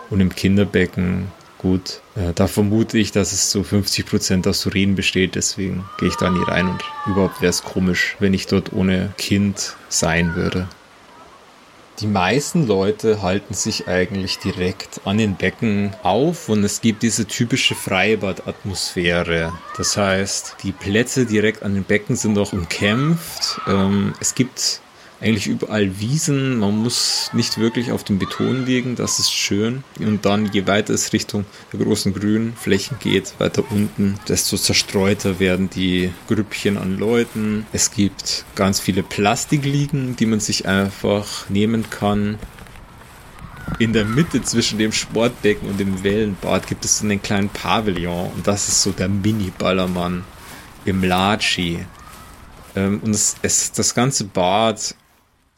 Und 0.09 0.19
im 0.19 0.35
Kinderbecken 0.35 1.31
gut. 1.63 2.01
Äh, 2.15 2.33
da 2.35 2.47
vermute 2.47 2.99
ich, 2.99 3.11
dass 3.11 3.31
es 3.31 3.49
zu 3.49 3.61
50% 3.61 4.47
aus 4.47 4.65
Urin 4.67 4.93
besteht, 4.93 5.33
deswegen 5.33 5.85
gehe 5.97 6.09
ich 6.09 6.15
da 6.15 6.29
nie 6.29 6.43
rein 6.43 6.67
und 6.67 6.83
überhaupt 7.07 7.41
wäre 7.41 7.49
es 7.49 7.63
komisch, 7.63 8.15
wenn 8.19 8.33
ich 8.33 8.45
dort 8.45 8.73
ohne 8.73 9.13
Kind 9.17 9.75
sein 9.89 10.35
würde. 10.35 10.67
Die 11.99 12.07
meisten 12.07 12.65
Leute 12.65 13.21
halten 13.21 13.53
sich 13.53 13.87
eigentlich 13.87 14.39
direkt 14.39 15.01
an 15.05 15.19
den 15.19 15.35
Becken 15.35 15.95
auf 16.01 16.49
und 16.49 16.63
es 16.63 16.81
gibt 16.81 17.03
diese 17.03 17.27
typische 17.27 17.75
Freibad-Atmosphäre. 17.75 19.53
Das 19.77 19.95
heißt, 19.95 20.55
die 20.63 20.71
Plätze 20.71 21.27
direkt 21.27 21.61
an 21.61 21.75
den 21.75 21.83
Becken 21.83 22.15
sind 22.15 22.37
auch 22.39 22.51
umkämpft. 22.51 23.61
Ähm, 23.67 24.15
es 24.19 24.33
gibt 24.33 24.81
eigentlich 25.23 25.47
überall 25.47 25.99
Wiesen. 25.99 26.59
Man 26.59 26.77
muss 26.77 27.29
nicht 27.33 27.57
wirklich 27.57 27.91
auf 27.91 28.03
dem 28.03 28.19
Beton 28.19 28.65
liegen, 28.65 28.95
das 28.95 29.19
ist 29.19 29.31
schön. 29.31 29.83
Und 29.99 30.25
dann, 30.25 30.51
je 30.51 30.67
weiter 30.67 30.93
es 30.93 31.13
Richtung 31.13 31.45
der 31.71 31.79
großen 31.79 32.13
grünen 32.13 32.53
Flächen 32.55 32.97
geht, 32.99 33.33
weiter 33.39 33.63
unten, 33.71 34.19
desto 34.27 34.57
zerstreuter 34.57 35.39
werden 35.39 35.69
die 35.69 36.11
Grüppchen 36.27 36.77
an 36.77 36.97
Leuten. 36.97 37.65
Es 37.71 37.91
gibt 37.91 38.45
ganz 38.55 38.79
viele 38.79 39.01
Plastikliegen, 39.01 40.15
die 40.15 40.25
man 40.25 40.39
sich 40.39 40.67
einfach 40.67 41.49
nehmen 41.49 41.89
kann. 41.89 42.37
In 43.79 43.93
der 43.93 44.05
Mitte 44.05 44.41
zwischen 44.41 44.77
dem 44.77 44.91
Sportbecken 44.91 45.69
und 45.69 45.79
dem 45.79 46.03
Wellenbad 46.03 46.67
gibt 46.67 46.83
es 46.83 47.01
einen 47.01 47.21
kleinen 47.21 47.49
Pavillon 47.49 48.31
und 48.35 48.45
das 48.45 48.67
ist 48.67 48.83
so 48.83 48.91
der 48.91 49.07
Mini-Ballermann 49.07 50.25
im 50.85 51.03
Laci. 51.03 51.79
Ähm, 52.75 52.99
und 53.03 53.11
es, 53.11 53.35
es, 53.41 53.71
das 53.71 53.95
ganze 53.95 54.25
Bad 54.25 54.95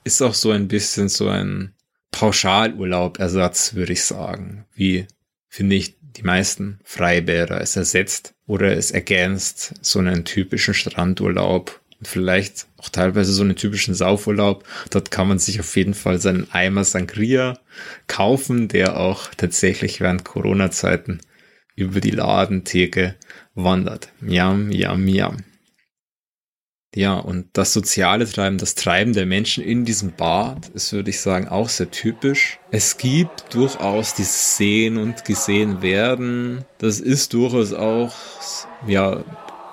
ist 0.06 0.22
auch 0.22 0.34
so 0.34 0.52
ein 0.52 0.70
bisschen 0.70 1.10
so 1.10 1.28
ein 1.28 1.74
Pauschalurlaubersatz, 2.12 3.74
würde 3.74 3.92
ich 3.92 4.06
sagen. 4.06 4.66
Wie, 4.74 5.08
finde 5.50 5.76
ich, 5.76 5.98
die 6.00 6.24
meisten 6.24 6.80
Freibäder. 6.86 7.60
Es 7.60 7.76
ersetzt 7.76 8.36
oder 8.46 8.78
es 8.78 8.92
ergänzt 8.92 9.74
so 9.82 10.00
einen 10.00 10.24
typischen 10.24 10.74
Strandurlaub 10.74 11.82
und 12.00 12.08
vielleicht 12.08 12.68
auch 12.78 12.90
teilweise 12.90 13.34
so 13.34 13.44
einen 13.44 13.56
typischen 13.56 13.96
Saufurlaub. 13.96 14.64
Dort 14.92 15.12
kann 15.12 15.28
man 15.28 15.40
sich 15.40 15.60
auf 15.60 15.76
jeden 15.76 15.94
Fall 15.94 16.22
seinen 16.22 16.50
Eimer 16.52 16.84
Sangria 16.84 17.60
kaufen, 18.08 18.68
der 18.68 18.98
auch 18.98 19.34
tatsächlich 19.36 20.00
während 20.00 20.24
Corona-Zeiten 20.24 21.20
über 21.76 22.00
die 22.00 22.12
Ladentheke 22.12 23.16
wandert. 23.56 24.10
Miam, 24.22 24.68
miam, 24.68 25.04
miam. 25.04 25.38
Ja, 26.96 27.16
und 27.16 27.48
das 27.52 27.74
soziale 27.74 28.26
Treiben, 28.26 28.58
das 28.58 28.74
Treiben 28.74 29.12
der 29.12 29.26
Menschen 29.26 29.62
in 29.62 29.84
diesem 29.84 30.14
Bad 30.14 30.70
ist, 30.70 30.94
würde 30.94 31.10
ich 31.10 31.20
sagen, 31.20 31.50
auch 31.50 31.68
sehr 31.68 31.92
typisch. 31.92 32.58
Es 32.72 32.98
gibt 32.98 33.54
durchaus 33.54 34.14
die 34.14 34.24
Sehen 34.24 34.98
und 34.98 35.26
gesehen 35.26 35.82
werden. 35.82 36.64
Das 36.78 37.02
ist 37.02 37.34
durchaus 37.34 37.74
auch, 37.74 38.14
ja, 38.88 39.26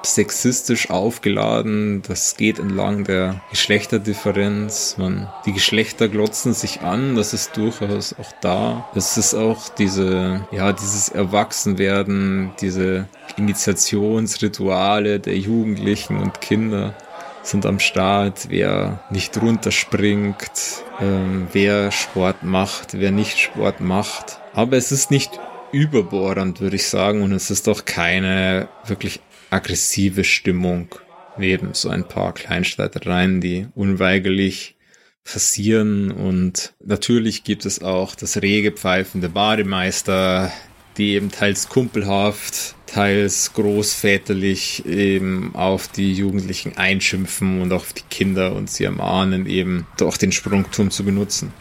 sexistisch 0.05 0.91
aufgeladen. 0.91 2.03
Das 2.09 2.37
geht 2.37 2.59
entlang 2.59 3.05
der 3.05 3.41
Geschlechterdifferenz. 3.51 4.97
Man, 4.99 5.29
die 5.47 5.53
Geschlechter 5.53 6.09
glotzen 6.09 6.55
sich 6.55 6.81
an. 6.81 7.15
Das 7.15 7.35
ist 7.35 7.57
durchaus 7.57 8.17
auch 8.19 8.33
da. 8.41 8.89
Es 8.97 9.17
ist 9.17 9.35
auch 9.35 9.69
diese, 9.69 10.45
ja, 10.51 10.73
dieses 10.73 11.09
Erwachsenwerden, 11.09 12.51
diese 12.61 13.07
Initiationsrituale 13.37 15.21
der 15.21 15.39
Jugendlichen 15.39 16.19
und 16.19 16.41
Kinder 16.41 16.97
sind 17.43 17.67
am 17.67 17.81
Start, 17.81 18.49
wer 18.49 19.05
nicht 19.11 19.41
runterspringt, 19.41 20.83
ähm, 21.01 21.49
wer 21.53 21.91
Sport 21.91 22.43
macht, 22.43 22.95
wer 22.95 23.11
nicht 23.11 23.39
Sport 23.39 23.81
macht. 23.81 24.39
Aber 24.55 24.77
es 24.77 24.93
ist 24.93 25.11
nicht 25.11 25.41
überbohrend, 25.73 26.61
würde 26.61 26.77
ich 26.77 26.87
sagen, 26.87 27.23
und 27.23 27.33
es 27.33 27.51
ist 27.51 27.69
auch 27.69 27.85
keine 27.85 28.69
wirklich 28.87 29.21
aggressive 29.51 30.25
Stimmung 30.25 30.89
neben 31.37 31.75
so 31.75 31.89
ein 31.89 32.07
paar 32.07 32.35
Kleinstreitereien, 32.35 33.41
die 33.41 33.67
unweigerlich 33.75 34.77
passieren 35.25 36.11
und 36.11 36.75
natürlich 36.85 37.45
gibt 37.45 37.65
es 37.65 37.83
auch 37.83 38.15
das 38.15 38.43
rege 38.43 38.73
pfeifende 38.73 39.29
Bademeister, 39.29 40.53
die 40.97 41.15
eben 41.15 41.31
teils 41.31 41.69
kumpelhaft, 41.69 42.75
teils 42.93 43.53
großväterlich 43.55 44.85
eben 44.85 45.55
auf 45.55 45.89
die 45.89 46.13
Jugendlichen 46.13 46.77
einschimpfen 46.77 47.63
und 47.63 47.73
auf 47.73 47.93
die 47.93 48.03
Kinder 48.11 48.55
und 48.55 48.69
sie 48.69 48.85
ermahnen 48.85 49.47
eben 49.47 49.87
doch 49.97 50.17
den 50.17 50.33
Sprungturm 50.33 50.91
zu 50.91 51.05
benutzen. 51.05 51.53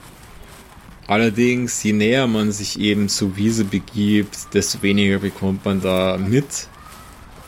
Allerdings, 1.07 1.81
je 1.83 1.93
näher 1.93 2.27
man 2.27 2.51
sich 2.51 2.79
eben 2.79 3.09
zur 3.09 3.35
Wiese 3.37 3.65
begibt, 3.65 4.53
desto 4.53 4.81
weniger 4.81 5.19
bekommt 5.19 5.63
man 5.65 5.81
da 5.81 6.17
mit. 6.17 6.67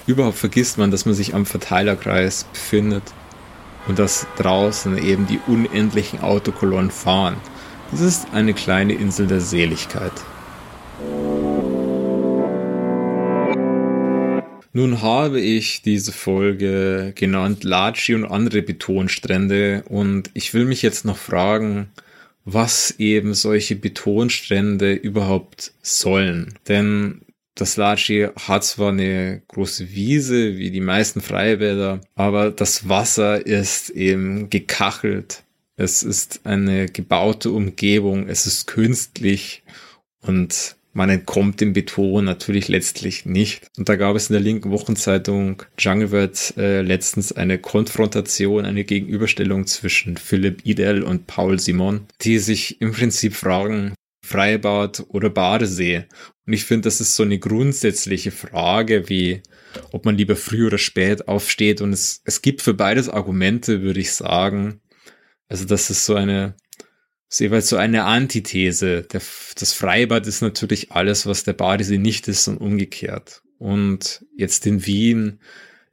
Überhaupt 0.08 0.38
vergisst 0.38 0.78
man, 0.78 0.92
dass 0.92 1.06
man 1.06 1.16
sich 1.16 1.34
am 1.34 1.46
Verteilerkreis 1.46 2.46
befindet 2.46 3.04
und 3.88 4.00
dass 4.00 4.28
draußen 4.38 4.98
eben 4.98 5.28
die 5.28 5.40
unendlichen 5.48 6.22
Autokolonnen 6.22 6.92
fahren. 6.92 7.36
Das 7.92 8.02
ist 8.02 8.28
eine 8.34 8.54
kleine 8.54 8.94
Insel 8.94 9.28
der 9.28 9.42
Seligkeit. 9.42 10.14
Nun 14.76 15.04
habe 15.04 15.40
ich 15.40 15.84
diese 15.84 16.12
Folge 16.12 17.14
genannt 17.16 17.64
Laci 17.64 18.16
und 18.16 18.26
andere 18.26 18.64
Betonstrände 18.64 19.84
und 19.88 20.32
ich 20.34 20.56
will 20.56 20.66
mich 20.66 20.82
jetzt 20.82 21.06
noch 21.06 21.18
fragen, 21.18 21.92
was 22.44 22.96
eben 22.98 23.36
solche 23.36 23.76
Betonstrände 23.76 24.94
überhaupt 24.94 25.74
sollen. 25.84 26.56
Denn 26.68 27.22
das 27.54 27.78
Laci 27.78 28.30
hat 28.36 28.64
zwar 28.64 28.90
eine 28.90 29.44
große 29.48 29.92
Wiese, 29.92 30.58
wie 30.58 30.72
die 30.72 30.82
meisten 30.82 31.22
Freibäder, 31.22 32.02
aber 32.16 32.50
das 32.50 32.90
Wasser 32.90 33.46
ist 33.46 33.92
eben 33.92 34.50
gekachelt. 34.50 35.44
Es 35.76 36.02
ist 36.02 36.42
eine 36.46 36.88
gebaute 36.88 37.52
Umgebung, 37.52 38.28
es 38.28 38.48
ist 38.48 38.66
künstlich 38.66 39.62
und 40.22 40.76
man 40.94 41.10
entkommt 41.10 41.60
dem 41.60 41.74
Beton 41.74 42.24
natürlich 42.24 42.68
letztlich 42.68 43.26
nicht. 43.26 43.68
Und 43.78 43.90
da 43.90 43.96
gab 43.96 44.16
es 44.16 44.30
in 44.30 44.34
der 44.34 44.42
linken 44.42 44.72
Wochenzeitung 44.72 45.64
Jungle 45.78 46.12
World 46.12 46.54
äh, 46.58 46.82
letztens 46.82 47.32
eine 47.32 47.58
Konfrontation, 47.58 48.66
eine 48.66 48.84
Gegenüberstellung 48.84 49.66
zwischen 49.66 50.18
Philipp 50.18 50.66
Idel 50.66 51.04
und 51.04 51.28
Paul 51.28 51.60
Simon, 51.60 52.06
die 52.22 52.38
sich 52.38 52.80
im 52.80 52.92
Prinzip 52.92 53.34
fragen, 53.34 53.94
Freibad 54.24 55.04
oder 55.10 55.30
Badesee. 55.30 56.06
Und 56.46 56.54
ich 56.54 56.66
finde, 56.66 56.84
das 56.84 57.02
ist 57.02 57.16
so 57.16 57.24
eine 57.24 57.40
grundsätzliche 57.40 58.32
Frage, 58.32 59.10
wie 59.10 59.42
ob 59.92 60.06
man 60.06 60.16
lieber 60.16 60.36
früh 60.36 60.68
oder 60.68 60.78
spät 60.78 61.28
aufsteht. 61.28 61.82
Und 61.82 61.94
es, 61.94 62.22
es 62.24 62.42
gibt 62.42 62.62
für 62.62 62.74
beides 62.74 63.10
Argumente, 63.10 63.82
würde 63.82 64.00
ich 64.00 64.12
sagen. 64.12 64.82
Also 65.48 65.66
das 65.66 65.90
ist 65.90 66.06
so 66.06 66.16
eine 66.16 66.56
ist 67.34 67.40
jeweils 67.40 67.68
so 67.68 67.78
eine 67.78 68.04
Antithese. 68.04 69.02
Der, 69.02 69.22
das 69.58 69.74
Freibad 69.74 70.28
ist 70.28 70.42
natürlich 70.42 70.92
alles, 70.92 71.26
was 71.26 71.44
der 71.44 71.54
Badesee 71.54 71.98
nicht 71.98 72.28
ist 72.28 72.48
und 72.48 72.58
umgekehrt. 72.58 73.42
Und 73.58 74.24
jetzt 74.38 74.68
in 74.68 74.86
Wien 74.86 75.40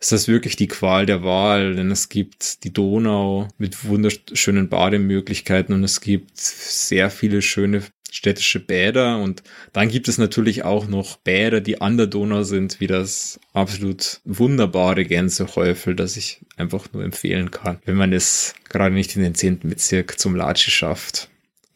ist 0.00 0.12
das 0.12 0.28
wirklich 0.28 0.56
die 0.56 0.68
Qual 0.68 1.06
der 1.06 1.22
Wahl, 1.22 1.76
denn 1.76 1.90
es 1.90 2.10
gibt 2.10 2.64
die 2.64 2.72
Donau 2.72 3.48
mit 3.56 3.84
wunderschönen 3.84 4.68
Bademöglichkeiten 4.68 5.74
und 5.74 5.82
es 5.82 6.02
gibt 6.02 6.36
sehr 6.36 7.10
viele 7.10 7.40
schöne 7.40 7.82
städtische 8.10 8.60
Bäder 8.60 9.18
und 9.18 9.42
dann 9.72 9.88
gibt 9.88 10.08
es 10.08 10.18
natürlich 10.18 10.64
auch 10.64 10.88
noch 10.88 11.16
Bäder, 11.16 11.60
die 11.60 11.80
an 11.80 11.96
der 11.96 12.06
Donau 12.06 12.42
sind, 12.42 12.80
wie 12.80 12.86
das 12.86 13.40
absolut 13.52 14.20
wunderbare 14.24 15.04
Gänsehäufel, 15.04 15.94
das 15.94 16.16
ich 16.16 16.40
einfach 16.56 16.92
nur 16.92 17.04
empfehlen 17.04 17.50
kann, 17.50 17.78
wenn 17.84 17.96
man 17.96 18.12
es 18.12 18.54
gerade 18.68 18.94
nicht 18.94 19.16
in 19.16 19.22
den 19.22 19.34
zehnten 19.34 19.68
Bezirk 19.68 20.18
zum 20.18 20.34
Latschi 20.34 20.70
schafft. 20.70 21.29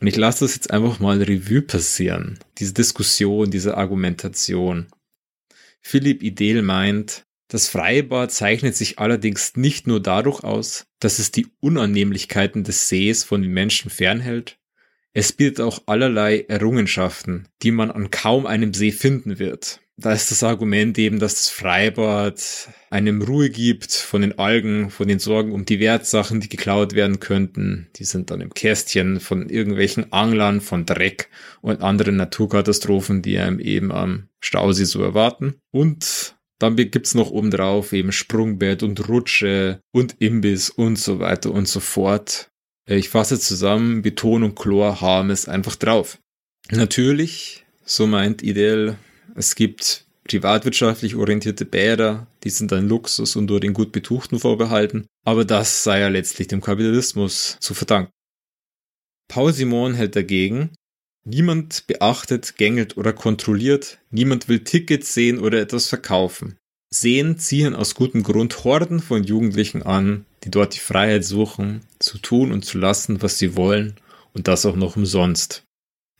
Und 0.05 0.09
ich 0.09 0.17
lasse 0.17 0.45
das 0.45 0.55
jetzt 0.55 0.71
einfach 0.71 1.01
mal 1.01 1.23
Revue 1.23 1.63
passieren. 1.63 2.39
Diese 2.59 2.75
Diskussion, 2.75 3.51
diese 3.51 3.79
Argumentation. 3.79 4.89
Philipp 5.81 6.23
Idel 6.23 6.61
meint, 6.61 7.25
das 7.49 7.69
Freibad 7.69 8.31
zeichnet 8.31 8.77
sich 8.77 8.99
allerdings 8.99 9.57
nicht 9.57 9.87
nur 9.87 10.03
dadurch 10.03 10.45
aus, 10.45 10.85
dass 11.01 11.19
es 11.19 11.31
die 11.31 11.47
Unannehmlichkeiten 11.61 12.65
des 12.65 12.91
Sees 12.91 13.25
von 13.25 13.41
den 13.41 13.53
Menschen 13.53 13.91
fernhält, 13.91 14.59
es 15.15 15.33
bietet 15.33 15.63
auch 15.63 15.85
allerlei 15.87 16.41
Errungenschaften, 16.49 17.49
die 17.63 17.71
man 17.71 17.91
an 17.91 18.11
kaum 18.11 18.45
einem 18.45 18.75
See 18.75 18.93
finden 18.93 19.39
wird. 19.39 19.81
Da 19.97 20.13
ist 20.13 20.33
das 20.33 20.43
Argument 20.43 20.99
eben, 20.99 21.21
dass 21.21 21.35
das 21.35 21.51
Freibad 21.51 22.69
einem 22.91 23.23
Ruhe 23.23 23.49
gibt 23.49 23.93
von 23.93 24.23
den 24.23 24.39
Algen, 24.39 24.91
von 24.91 25.07
den 25.07 25.21
Sorgen 25.21 25.53
um 25.53 25.65
die 25.65 25.79
Wertsachen, 25.79 26.41
die 26.41 26.49
geklaut 26.49 26.95
werden 26.95 27.21
könnten. 27.21 27.89
Die 27.97 28.05
sind 28.05 28.31
dann 28.31 28.41
im 28.41 28.53
Kästchen 28.53 29.21
von 29.21 29.49
irgendwelchen 29.49 30.13
Anglern, 30.13 30.61
von 30.61 30.85
Dreck 30.85 31.31
und 31.61 31.81
anderen 31.81 32.17
Naturkatastrophen, 32.17 33.23
die 33.23 33.39
einem 33.39 33.61
eben 33.61 33.93
am 33.93 34.29
Stausee 34.41 34.85
so 34.85 35.01
erwarten. 35.01 35.55
Und 35.71 36.35
dann 36.59 36.77
gibt's 36.77 37.15
noch 37.15 37.31
obendrauf 37.31 37.93
eben 37.93 38.11
Sprungbett 38.11 38.83
und 38.83 39.09
Rutsche 39.09 39.81
und 39.93 40.17
Imbiss 40.19 40.71
und 40.71 40.99
so 40.99 41.21
weiter 41.21 41.53
und 41.53 41.69
so 41.69 41.79
fort. 41.79 42.49
Äh, 42.89 42.97
ich 42.97 43.11
fasse 43.11 43.39
zusammen, 43.39 44.03
Beton 44.03 44.43
und 44.43 44.57
Chlor 44.57 45.01
haben 45.01 45.31
es 45.31 45.49
einfach 45.49 45.77
drauf. 45.77 46.19
Natürlich, 46.71 47.65
so 47.85 48.07
meint 48.07 48.43
Idel, 48.43 48.97
es 49.35 49.55
gibt 49.55 50.07
privatwirtschaftlich 50.25 51.17
orientierte 51.17 51.65
Bäder, 51.65 52.27
die 52.45 52.51
sind 52.51 52.73
ein 52.73 52.89
Luxus 52.89 53.37
und 53.37 53.47
nur 53.47 53.61
den 53.61 53.75
gut 53.75 53.93
Betuchten 53.93 54.39
vorbehalten, 54.39 55.07
aber 55.25 55.45
das 55.45 55.85
sei 55.85 56.01
ja 56.01 56.09
letztlich 56.09 56.49
dem 56.49 56.61
Kapitalismus 56.61 57.59
zu 57.61 57.75
verdanken. 57.75 58.11
Paul 59.29 59.53
Simon 59.53 59.95
hält 59.95 60.17
dagegen, 60.17 60.71
niemand 61.25 61.87
beachtet, 61.87 62.57
gängelt 62.57 62.97
oder 62.97 63.13
kontrolliert, 63.13 63.99
niemand 64.11 64.49
will 64.49 64.61
Tickets 64.61 65.15
sehen 65.15 65.39
oder 65.39 65.61
etwas 65.61 65.89
verkaufen. 65.89 66.57
Sehen 66.91 67.39
ziehen 67.39 67.75
aus 67.75 67.95
gutem 67.95 68.23
Grund 68.23 68.65
Horden 68.65 69.01
von 69.01 69.25
Jugendlichen 69.25 69.83
an, 69.83 70.27
die 70.45 70.51
dort 70.51 70.75
die 70.75 70.81
Freiheit 70.81 71.25
suchen, 71.25 71.81
zu 71.99 72.19
tun 72.19 72.53
und 72.53 72.65
zu 72.65 72.79
lassen, 72.79 73.21
was 73.21 73.39
sie 73.39 73.57
wollen, 73.57 73.97
und 74.33 74.49
das 74.49 74.65
auch 74.67 74.77
noch 74.77 74.97
umsonst. 74.97 75.65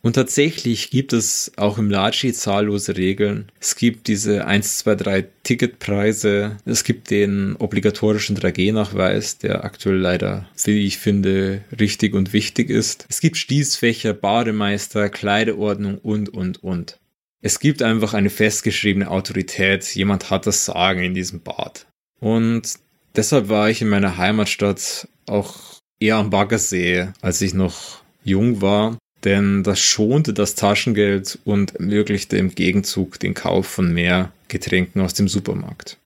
Und 0.01 0.13
tatsächlich 0.13 0.91
gibt 0.91 1.13
es 1.13 1.51
auch 1.57 1.79
im 1.79 1.89
Lachi 1.89 2.31
zahllose 2.31 2.95
Regeln. 2.95 3.51
Es 3.59 3.75
gibt 3.75 4.07
diese 4.07 4.45
1, 4.45 4.77
2, 4.79 4.95
3 4.95 5.27
Ticketpreise. 5.43 6.57
Es 6.65 6.83
gibt 6.83 7.09
den 7.09 7.55
obligatorischen 7.55 8.37
3G-Nachweis, 8.37 9.39
der 9.39 9.65
aktuell 9.65 9.97
leider, 9.97 10.47
wie 10.63 10.85
ich 10.85 10.99
finde, 10.99 11.63
richtig 11.79 12.13
und 12.13 12.33
wichtig 12.33 12.69
ist. 12.69 13.07
Es 13.09 13.19
gibt 13.19 13.37
Stießfächer, 13.37 14.13
Bademeister, 14.13 15.09
Kleideordnung 15.09 15.97
und, 15.97 16.29
und, 16.29 16.63
und. 16.63 16.99
Es 17.41 17.59
gibt 17.59 17.81
einfach 17.81 18.13
eine 18.13 18.29
festgeschriebene 18.29 19.09
Autorität. 19.09 19.83
Jemand 19.95 20.29
hat 20.29 20.45
das 20.45 20.65
Sagen 20.65 21.03
in 21.03 21.15
diesem 21.15 21.41
Bad. 21.41 21.87
Und 22.19 22.79
Deshalb 23.15 23.47
war 23.47 23.69
ich 23.69 23.81
in 23.81 23.87
meiner 23.87 24.17
Heimatstadt 24.17 25.07
auch 25.25 25.55
eher 25.99 26.17
am 26.17 26.29
Baggersee, 26.29 27.09
als 27.21 27.41
ich 27.41 27.53
noch 27.53 28.01
jung 28.23 28.61
war, 28.61 28.97
denn 29.25 29.63
das 29.63 29.79
schonte 29.79 30.33
das 30.33 30.55
Taschengeld 30.55 31.39
und 31.43 31.75
ermöglichte 31.75 32.37
im 32.37 32.53
Gegenzug 32.53 33.19
den 33.19 33.33
Kauf 33.33 33.67
von 33.67 33.93
mehr 33.93 34.31
Getränken 34.47 35.01
aus 35.01 35.13
dem 35.13 35.27
Supermarkt. 35.27 35.97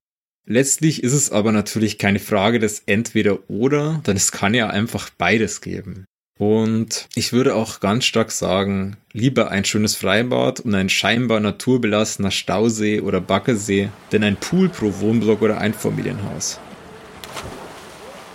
Letztlich 0.48 1.04
ist 1.04 1.14
es 1.14 1.32
aber 1.32 1.52
natürlich 1.52 2.00
keine 2.00 2.20
Frage 2.20 2.58
des 2.58 2.82
Entweder 2.88 3.50
oder, 3.50 4.02
denn 4.08 4.18
es 4.18 4.32
kann 4.32 4.56
ja 4.56 4.68
einfach 4.68 5.12
beides 5.12 5.62
geben. 5.62 6.06
Und 6.40 7.10
ich 7.16 7.34
würde 7.34 7.54
auch 7.54 7.82
ganz 7.82 8.06
stark 8.06 8.32
sagen, 8.32 8.96
lieber 9.12 9.52
ein 9.52 9.66
schönes 9.66 9.96
Freibad 9.96 10.62
und 10.62 10.74
ein 10.74 10.88
scheinbar 10.88 11.42
naturbelassener 11.42 12.32
Stausee 12.32 13.02
oder 13.02 13.20
Baggersee, 13.20 13.90
denn 14.14 14.24
ein 14.24 14.38
Pool 14.38 14.70
pro 14.70 14.94
Wohnblock 15.02 15.42
oder 15.42 15.60
Einfamilienhaus. 15.60 16.60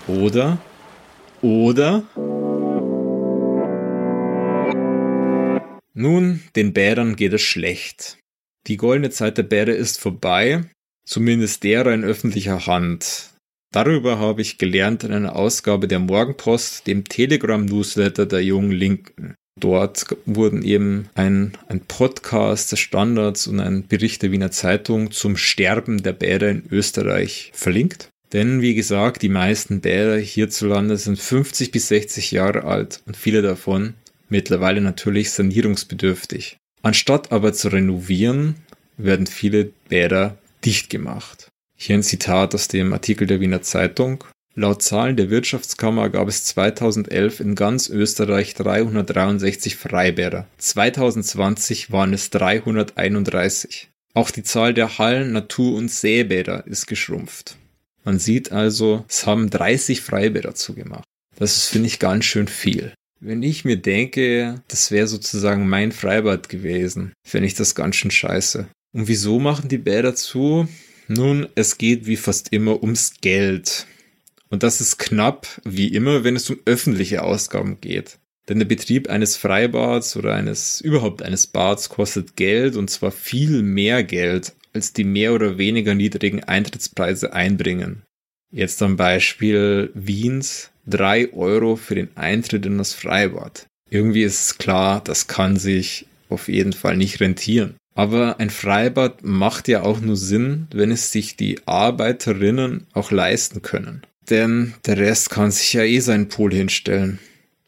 Oder, 0.06 0.58
oder, 1.40 2.02
nun, 6.04 6.42
den 6.54 6.74
Bädern 6.74 7.16
geht 7.16 7.32
es 7.32 7.40
schlecht. 7.40 8.18
Die 8.66 8.76
goldene 8.76 9.10
Zeit 9.10 9.38
der 9.38 9.42
Bäder 9.42 9.74
ist 9.74 9.98
vorbei, 9.98 10.64
zumindest 11.06 11.64
derer 11.64 11.94
in 11.94 12.04
öffentlicher 12.04 12.66
Hand. 12.66 13.30
Darüber 13.72 14.18
habe 14.18 14.42
ich 14.42 14.58
gelernt 14.58 15.02
in 15.02 15.12
einer 15.12 15.34
Ausgabe 15.34 15.88
der 15.88 15.98
Morgenpost, 15.98 16.86
dem 16.86 17.04
Telegram-Newsletter 17.04 18.26
der 18.26 18.44
jungen 18.44 18.70
Linken. 18.70 19.34
Dort 19.58 20.06
wurden 20.26 20.62
eben 20.62 21.08
ein, 21.14 21.56
ein 21.68 21.80
Podcast 21.80 22.72
des 22.72 22.80
Standards 22.80 23.46
und 23.46 23.60
ein 23.60 23.86
Bericht 23.86 24.22
der 24.22 24.30
Wiener 24.30 24.50
Zeitung 24.50 25.10
zum 25.10 25.38
Sterben 25.38 26.02
der 26.02 26.12
Bäder 26.12 26.50
in 26.50 26.64
Österreich 26.70 27.50
verlinkt. 27.54 28.10
Denn 28.34 28.60
wie 28.60 28.74
gesagt, 28.74 29.22
die 29.22 29.28
meisten 29.28 29.80
Bäder 29.80 30.18
hierzulande 30.18 30.98
sind 30.98 31.18
50 31.18 31.70
bis 31.70 31.88
60 31.88 32.30
Jahre 32.30 32.64
alt 32.64 33.00
und 33.06 33.16
viele 33.16 33.42
davon 33.42 33.94
mittlerweile 34.34 34.80
natürlich 34.80 35.30
sanierungsbedürftig. 35.30 36.56
Anstatt 36.82 37.30
aber 37.30 37.52
zu 37.52 37.68
renovieren, 37.68 38.56
werden 38.96 39.28
viele 39.28 39.70
Bäder 39.88 40.36
dicht 40.64 40.90
gemacht. 40.90 41.46
Hier 41.76 41.94
ein 41.94 42.02
Zitat 42.02 42.52
aus 42.52 42.66
dem 42.66 42.92
Artikel 42.92 43.28
der 43.28 43.38
Wiener 43.38 43.62
Zeitung. 43.62 44.24
Laut 44.56 44.82
Zahlen 44.82 45.16
der 45.16 45.30
Wirtschaftskammer 45.30 46.10
gab 46.10 46.26
es 46.26 46.44
2011 46.46 47.38
in 47.38 47.54
ganz 47.54 47.88
Österreich 47.88 48.54
363 48.54 49.76
Freibäder. 49.76 50.48
2020 50.58 51.92
waren 51.92 52.12
es 52.12 52.30
331. 52.30 53.88
Auch 54.14 54.32
die 54.32 54.42
Zahl 54.42 54.74
der 54.74 54.98
Hallen, 54.98 55.32
Natur- 55.32 55.76
und 55.76 55.92
Seebäder 55.92 56.66
ist 56.66 56.86
geschrumpft. 56.86 57.56
Man 58.04 58.18
sieht 58.18 58.50
also, 58.50 59.04
es 59.08 59.26
haben 59.26 59.48
30 59.48 60.00
Freibäder 60.00 60.56
zugemacht. 60.56 61.04
Das 61.36 61.56
ist, 61.56 61.68
finde 61.68 61.86
ich, 61.86 62.00
ganz 62.00 62.24
schön 62.24 62.48
viel. 62.48 62.94
Wenn 63.20 63.42
ich 63.42 63.64
mir 63.64 63.76
denke, 63.76 64.62
das 64.68 64.90
wäre 64.90 65.06
sozusagen 65.06 65.68
mein 65.68 65.92
Freibad 65.92 66.48
gewesen, 66.48 67.12
fände 67.26 67.46
ich 67.46 67.54
das 67.54 67.74
ganz 67.74 67.96
schön 67.96 68.10
scheiße. 68.10 68.66
Und 68.92 69.08
wieso 69.08 69.40
machen 69.40 69.68
die 69.68 69.78
Bäder 69.78 70.14
zu? 70.14 70.68
Nun, 71.08 71.48
es 71.54 71.78
geht 71.78 72.06
wie 72.06 72.16
fast 72.16 72.52
immer 72.52 72.82
ums 72.82 73.14
Geld. 73.20 73.86
Und 74.50 74.62
das 74.62 74.80
ist 74.80 74.98
knapp, 74.98 75.60
wie 75.64 75.88
immer, 75.88 76.22
wenn 76.24 76.36
es 76.36 76.48
um 76.48 76.58
öffentliche 76.64 77.22
Ausgaben 77.22 77.80
geht. 77.80 78.18
Denn 78.48 78.58
der 78.58 78.66
Betrieb 78.66 79.08
eines 79.08 79.36
Freibads 79.36 80.16
oder 80.16 80.34
eines 80.34 80.80
überhaupt 80.80 81.22
eines 81.22 81.46
Bads 81.46 81.88
kostet 81.88 82.36
Geld 82.36 82.76
und 82.76 82.90
zwar 82.90 83.10
viel 83.10 83.62
mehr 83.62 84.04
Geld 84.04 84.52
als 84.74 84.92
die 84.92 85.04
mehr 85.04 85.32
oder 85.32 85.56
weniger 85.56 85.94
niedrigen 85.94 86.44
Eintrittspreise 86.44 87.32
einbringen. 87.32 88.02
Jetzt 88.50 88.82
am 88.82 88.96
Beispiel 88.96 89.90
Wiens 89.94 90.70
drei 90.86 91.32
Euro 91.32 91.76
für 91.76 91.94
den 91.94 92.16
Eintritt 92.16 92.66
in 92.66 92.78
das 92.78 92.94
Freibad. 92.94 93.66
Irgendwie 93.90 94.22
ist 94.22 94.40
es 94.40 94.58
klar, 94.58 95.02
das 95.04 95.26
kann 95.26 95.56
sich 95.56 96.06
auf 96.28 96.48
jeden 96.48 96.72
Fall 96.72 96.96
nicht 96.96 97.20
rentieren. 97.20 97.74
Aber 97.94 98.40
ein 98.40 98.50
Freibad 98.50 99.22
macht 99.22 99.68
ja 99.68 99.82
auch 99.82 100.00
nur 100.00 100.16
Sinn, 100.16 100.66
wenn 100.74 100.90
es 100.90 101.12
sich 101.12 101.36
die 101.36 101.60
Arbeiterinnen 101.66 102.86
auch 102.92 103.12
leisten 103.12 103.62
können. 103.62 104.02
Denn 104.28 104.74
der 104.86 104.96
Rest 104.96 105.30
kann 105.30 105.50
sich 105.50 105.72
ja 105.74 105.82
eh 105.82 106.00
seinen 106.00 106.28
Pool 106.28 106.52
hinstellen. 106.52 107.18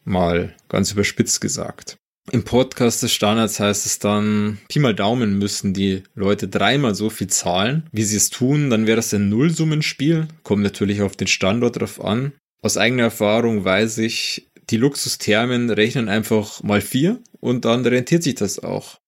Mal 0.03 0.53
ganz 0.69 0.91
überspitzt 0.91 1.39
gesagt. 1.39 1.97
Im 2.31 2.43
Podcast 2.43 3.03
des 3.03 3.13
Standards 3.13 3.59
heißt 3.61 3.85
es 3.85 3.99
dann, 3.99 4.57
Pi 4.67 4.79
mal 4.79 4.93
Daumen 4.93 5.37
müssen 5.37 5.73
die 5.73 6.03
Leute 6.13 6.49
dreimal 6.49 6.93
so 6.93 7.09
viel 7.09 7.27
zahlen, 7.27 7.87
wie 7.93 8.03
sie 8.03 8.17
es 8.17 8.29
tun, 8.29 8.69
dann 8.69 8.85
wäre 8.85 8.97
das 8.97 9.13
ein 9.13 9.29
Nullsummenspiel. 9.29 10.27
Kommt 10.43 10.63
natürlich 10.63 11.01
auf 11.01 11.15
den 11.15 11.27
Standort 11.27 11.79
drauf 11.79 12.03
an. 12.03 12.33
Aus 12.61 12.77
eigener 12.77 13.03
Erfahrung 13.03 13.63
weiß 13.63 13.99
ich, 13.99 14.47
die 14.69 14.77
Luxusthermen 14.77 15.69
rechnen 15.69 16.09
einfach 16.09 16.61
mal 16.63 16.81
vier 16.81 17.21
und 17.39 17.65
dann 17.65 17.85
rentiert 17.85 18.23
sich 18.23 18.35
das 18.35 18.59
auch. 18.59 18.99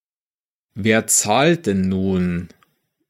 Wer 0.75 1.07
zahlt 1.07 1.65
denn 1.65 1.89
nun 1.89 2.49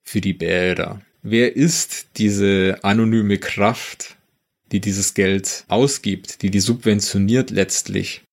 für 0.04 0.21
die 0.21 0.34
Bäder? 0.34 1.02
Wer 1.21 1.56
ist 1.56 2.08
diese 2.17 2.80
anonyme 2.82 3.38
Kraft, 3.38 4.17
die 4.71 4.80
dieses 4.80 5.13
Geld 5.13 5.65
ausgibt, 5.67 6.41
die 6.41 6.49
die 6.49 6.62
subventioniert 6.62 7.52
letztlich? 7.52 8.23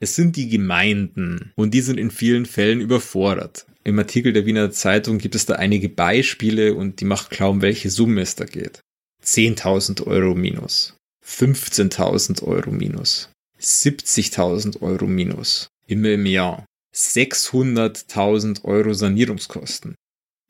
Es 0.00 0.14
sind 0.14 0.36
die 0.36 0.48
Gemeinden 0.48 1.52
und 1.56 1.74
die 1.74 1.80
sind 1.80 1.98
in 1.98 2.10
vielen 2.10 2.46
Fällen 2.46 2.80
überfordert. 2.80 3.66
Im 3.82 3.98
Artikel 3.98 4.32
der 4.32 4.46
Wiener 4.46 4.70
Zeitung 4.70 5.18
gibt 5.18 5.34
es 5.34 5.46
da 5.46 5.54
einige 5.54 5.88
Beispiele 5.88 6.74
und 6.74 7.00
die 7.00 7.04
macht 7.04 7.30
klar, 7.30 7.50
um 7.50 7.62
welche 7.62 7.90
Summe 7.90 8.20
es 8.20 8.36
da 8.36 8.44
geht. 8.44 8.80
10.000 9.24 10.06
Euro 10.06 10.34
minus, 10.34 10.94
15.000 11.28 12.42
Euro 12.42 12.70
minus, 12.70 13.30
70.000 13.60 14.80
Euro 14.80 15.06
minus, 15.06 15.68
immer 15.86 16.10
im 16.10 16.26
Jahr, 16.26 16.64
600.000 16.94 18.64
Euro 18.64 18.94
Sanierungskosten. 18.94 19.94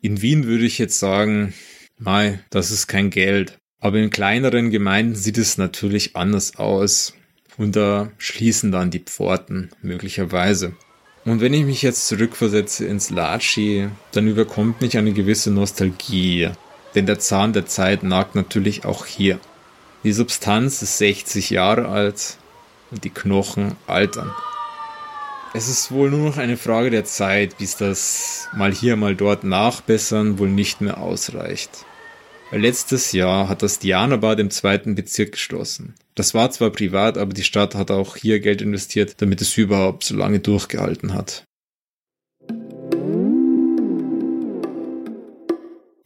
In 0.01 0.23
Wien 0.23 0.47
würde 0.47 0.65
ich 0.65 0.79
jetzt 0.79 0.99
sagen, 0.99 1.53
mei, 1.99 2.39
das 2.51 2.71
ist 2.71 2.87
kein 2.87 3.11
Geld. 3.11 3.59
Aber 3.81 3.99
in 3.99 4.11
kleineren 4.11 4.71
Gemeinden 4.71 5.15
sieht 5.15 5.39
es 5.39 5.59
natürlich 5.59 6.17
anders 6.17 6.57
aus. 6.57 7.15
Und 7.57 7.77
da 7.77 8.13
schließen 8.19 8.73
dann 8.73 8.91
die 8.91 9.01
Pforten 9.01 9.71
möglicherweise. 9.83 10.77
Und 11.25 11.41
wenn 11.41 11.53
ich 11.53 11.65
mich 11.65 11.83
jetzt 11.83 12.07
zurückversetze 12.07 12.87
ins 12.87 13.11
Latschi, 13.11 13.89
dann 14.13 14.29
überkommt 14.29 14.81
mich 14.81 14.97
eine 14.97 15.13
gewisse 15.13 15.51
Nostalgie. 15.51 16.51
Denn 16.95 17.07
der 17.07 17.19
Zahn 17.19 17.53
der 17.53 17.67
Zeit 17.67 18.03
nagt 18.03 18.35
natürlich 18.35 18.85
auch 18.85 19.05
hier. 19.05 19.41
Die 20.05 20.13
Substanz 20.13 20.81
ist 20.81 20.99
60 20.99 21.51
Jahre 21.51 21.89
alt 21.89 22.37
und 22.93 23.03
die 23.03 23.11
Knochen 23.11 23.75
altern. 23.89 24.33
Es 25.55 25.67
ist 25.69 25.91
wohl 25.91 26.11
nur 26.11 26.29
noch 26.29 26.37
eine 26.37 26.57
Frage 26.57 26.91
der 26.91 27.05
Zeit, 27.05 27.59
bis 27.59 27.77
das 27.77 28.49
mal 28.57 28.73
hier, 28.73 28.95
mal 28.97 29.17
dort 29.17 29.43
nachbessern 29.43 30.39
wohl 30.39 30.51
nicht 30.51 30.81
mehr 30.81 30.99
ausreicht. 30.99 31.71
Letztes 32.53 33.13
Jahr 33.13 33.49
hat 33.49 33.63
das 33.63 33.79
Dianabad 33.79 34.39
im 34.39 34.51
zweiten 34.51 34.95
Bezirk 34.95 35.33
geschlossen. 35.33 35.95
Das 36.15 36.33
war 36.33 36.51
zwar 36.51 36.71
privat, 36.71 37.19
aber 37.19 37.35
die 37.35 37.43
Stadt 37.43 37.75
hat 37.75 37.91
auch 37.91 38.17
hier 38.17 38.41
Geld 38.41 38.63
investiert, 38.63 39.21
damit 39.21 39.41
es 39.41 39.57
überhaupt 39.57 40.05
so 40.05 40.15
lange 40.15 40.39
durchgehalten 40.39 41.13
hat. 41.13 41.45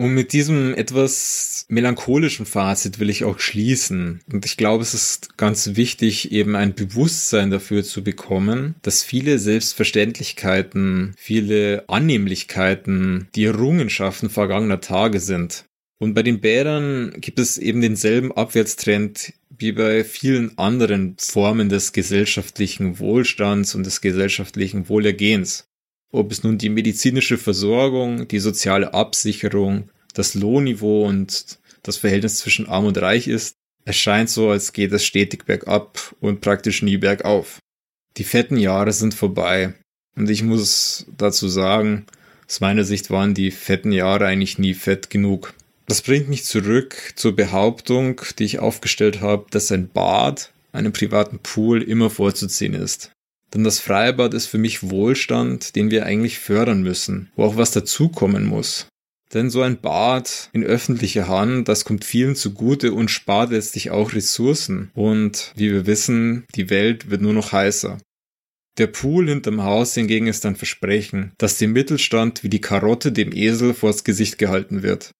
Und 0.03 0.15
mit 0.15 0.33
diesem 0.33 0.75
etwas 0.75 1.65
melancholischen 1.69 2.45
Fazit 2.45 2.99
will 2.99 3.09
ich 3.09 3.23
auch 3.23 3.39
schließen. 3.39 4.21
Und 4.33 4.45
ich 4.45 4.57
glaube, 4.57 4.83
es 4.83 4.95
ist 4.95 5.39
ganz 5.39 5.77
wichtig, 5.77 6.33
eben 6.33 6.57
ein 6.57 6.75
Bewusstsein 6.75 7.53
dafür 7.53 7.85
zu 7.85 8.03
bekommen, 8.03 8.75
dass 8.83 9.05
viele 9.05 9.39
Selbstverständlichkeiten, 9.39 11.15
viele 11.17 11.85
Annehmlichkeiten 11.89 13.29
die 13.37 13.45
Errungenschaften 13.45 14.29
vergangener 14.29 14.81
Tage 14.81 15.21
sind. 15.21 15.67
Und 16.01 16.15
bei 16.15 16.25
den 16.25 16.41
Bädern 16.41 17.15
gibt 17.19 17.39
es 17.39 17.57
eben 17.57 17.81
denselben 17.81 18.33
Abwärtstrend 18.33 19.35
wie 19.57 19.71
bei 19.71 20.03
vielen 20.03 20.59
anderen 20.59 21.15
Formen 21.21 21.69
des 21.69 21.93
gesellschaftlichen 21.93 22.99
Wohlstands 22.99 23.77
und 23.77 23.87
des 23.87 24.01
gesellschaftlichen 24.01 24.89
Wohlergehens. 24.89 25.69
Ob 26.15 26.31
es 26.31 26.43
nun 26.43 26.59
die 26.59 26.69
medizinische 26.69 27.39
Versorgung, 27.39 28.29
die 28.29 28.39
soziale 28.39 28.93
Absicherung, 28.93 29.89
das 30.15 30.35
Lohnniveau 30.35 31.07
und 31.07 31.59
das 31.83 31.97
Verhältnis 31.97 32.37
zwischen 32.37 32.69
Arm 32.69 32.87
und 32.87 32.99
Reich 32.99 33.29
ist, 33.29 33.57
es 33.85 33.97
scheint 33.97 34.31
so, 34.31 34.51
als 34.51 34.73
geht 34.73 34.93
es 34.93 35.05
stetig 35.05 35.45
bergab 35.45 36.15
und 36.21 36.41
praktisch 36.41 36.83
nie 36.83 36.99
bergauf. 36.99 37.59
Die 38.17 38.25
fetten 38.25 38.57
Jahre 38.57 38.93
sind 38.93 39.15
vorbei. 39.15 39.75
Und 40.15 40.31
ich 40.31 40.43
muss 40.43 41.07
dazu 41.17 41.49
sagen, 41.49 42.07
aus 42.47 42.61
meiner 42.61 42.85
Sicht 42.85 43.11
waren 43.11 43.35
die 43.35 43.51
fetten 43.51 43.93
Jahre 43.93 44.27
eigentlich 44.27 44.59
nie 44.59 44.75
fett 44.75 45.11
genug. 45.11 45.55
Das 45.87 46.03
bringt 46.03 46.29
mich 46.29 46.45
zurück 46.45 47.15
zur 47.17 47.35
Behauptung, 47.35 48.21
die 48.39 48.45
ich 48.45 48.59
aufgestellt 48.59 49.21
habe, 49.21 49.47
dass 49.51 49.73
ein 49.73 49.89
Bad, 49.89 50.53
einem 50.73 50.93
privaten 50.93 51.39
Pool 51.39 51.83
immer 51.83 52.11
vorzuziehen 52.11 52.75
ist. 52.75 53.11
Denn 53.53 53.65
das 53.65 53.81
Freibad 53.81 54.33
ist 54.33 54.47
für 54.47 54.59
mich 54.59 54.89
Wohlstand, 54.91 55.77
den 55.77 55.91
wir 55.91 56.07
eigentlich 56.07 56.39
fördern 56.39 56.83
müssen, 56.83 57.31
wo 57.37 57.45
auch 57.45 57.57
was 57.57 57.71
dazukommen 57.73 58.45
muss. 58.45 58.87
Denn 59.33 59.51
so 59.51 59.63
ein 59.63 59.81
Bad 59.81 60.51
in 60.53 60.63
öffentlicher 60.65 61.29
Hand, 61.29 61.69
das 61.69 61.85
kommt 61.85 62.05
vielen 62.05 62.37
zugute 62.37 62.93
und 62.93 63.11
spart 63.11 63.51
letztlich 63.51 63.91
auch 63.91 64.13
Ressourcen. 64.13 64.91
Und 64.95 65.53
wie 65.57 65.73
wir 65.73 65.87
wissen, 65.87 66.45
die 66.55 66.71
Welt 66.71 67.11
wird 67.11 67.23
nur 67.23 67.33
noch 67.33 67.53
heißer. 67.53 67.99
Der 68.79 68.87
Pool 68.87 69.29
hinterm 69.29 69.63
Haus 69.63 69.95
hingegen 69.95 70.27
ist 70.27 70.47
ein 70.47 70.57
Versprechen, 70.57 71.33
dass 71.39 71.59
dem 71.59 71.73
Mittelstand 71.73 72.43
wie 72.43 72.49
die 72.49 72.61
Karotte 72.61 73.13
dem 73.13 73.33
Esel 73.33 73.75
vors 73.75 74.05
Gesicht 74.05 74.39
gehalten 74.39 74.83
wird 74.83 75.13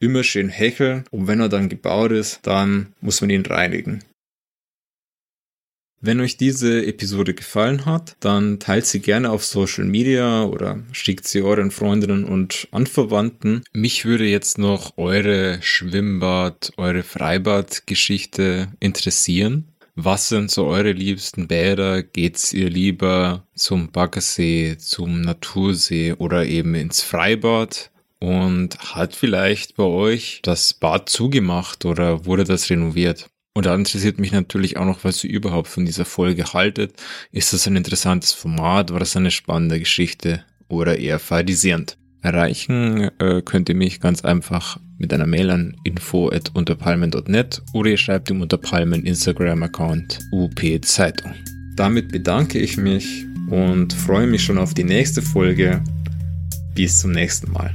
immer 0.00 0.24
schön 0.24 0.48
hecheln 0.48 1.04
und 1.10 1.26
wenn 1.28 1.40
er 1.40 1.48
dann 1.48 1.68
gebaut 1.68 2.10
ist, 2.10 2.40
dann 2.42 2.94
muss 3.00 3.20
man 3.20 3.30
ihn 3.30 3.44
reinigen. 3.46 4.02
Wenn 6.02 6.20
euch 6.20 6.38
diese 6.38 6.86
Episode 6.86 7.34
gefallen 7.34 7.84
hat, 7.84 8.16
dann 8.20 8.58
teilt 8.58 8.86
sie 8.86 9.00
gerne 9.00 9.30
auf 9.30 9.44
Social 9.44 9.84
Media 9.84 10.44
oder 10.44 10.80
schickt 10.92 11.28
sie 11.28 11.42
euren 11.42 11.70
Freundinnen 11.70 12.24
und 12.24 12.68
Anverwandten. 12.70 13.64
Mich 13.74 14.06
würde 14.06 14.24
jetzt 14.24 14.56
noch 14.56 14.96
eure 14.96 15.58
Schwimmbad, 15.60 16.72
eure 16.78 17.02
Freibad-Geschichte 17.02 18.68
interessieren. 18.80 19.68
Was 19.94 20.28
sind 20.28 20.50
so 20.50 20.66
eure 20.66 20.92
liebsten 20.92 21.48
Bäder? 21.48 22.02
Geht's 22.02 22.54
ihr 22.54 22.70
lieber 22.70 23.46
zum 23.54 23.92
Baggersee, 23.92 24.78
zum 24.78 25.20
Natursee 25.20 26.14
oder 26.14 26.46
eben 26.46 26.74
ins 26.74 27.02
Freibad? 27.02 27.90
und 28.20 28.78
hat 28.78 29.16
vielleicht 29.16 29.76
bei 29.76 29.84
euch 29.84 30.40
das 30.42 30.74
Bad 30.74 31.08
zugemacht 31.08 31.84
oder 31.84 32.26
wurde 32.26 32.44
das 32.44 32.70
renoviert? 32.70 33.30
Und 33.54 33.66
da 33.66 33.74
interessiert 33.74 34.20
mich 34.20 34.32
natürlich 34.32 34.76
auch 34.76 34.84
noch, 34.84 35.02
was 35.02 35.24
ihr 35.24 35.30
überhaupt 35.30 35.68
von 35.68 35.84
dieser 35.84 36.04
Folge 36.04 36.52
haltet. 36.52 36.94
Ist 37.32 37.52
das 37.52 37.66
ein 37.66 37.76
interessantes 37.76 38.32
Format? 38.32 38.92
War 38.92 39.00
das 39.00 39.16
eine 39.16 39.30
spannende 39.30 39.78
Geschichte 39.78 40.44
oder 40.68 40.98
eher 40.98 41.18
fadisierend? 41.18 41.96
Erreichen 42.22 43.10
äh, 43.18 43.42
könnt 43.42 43.68
ihr 43.68 43.74
mich 43.74 44.00
ganz 44.00 44.24
einfach 44.24 44.78
mit 44.98 45.12
einer 45.12 45.26
Mail 45.26 45.50
an 45.50 45.76
info.unterpalmen.net 45.84 47.62
oder 47.72 47.90
ihr 47.90 47.96
schreibt 47.96 48.30
im 48.30 48.42
Unterpalmen 48.42 49.04
Instagram-Account 49.04 50.18
UP 50.30 50.60
Zeitung. 50.82 51.32
Damit 51.76 52.12
bedanke 52.12 52.58
ich 52.58 52.76
mich 52.76 53.24
und 53.48 53.92
freue 53.92 54.26
mich 54.26 54.44
schon 54.44 54.58
auf 54.58 54.74
die 54.74 54.84
nächste 54.84 55.22
Folge. 55.22 55.82
Bis 56.74 56.98
zum 56.98 57.12
nächsten 57.12 57.50
Mal. 57.50 57.74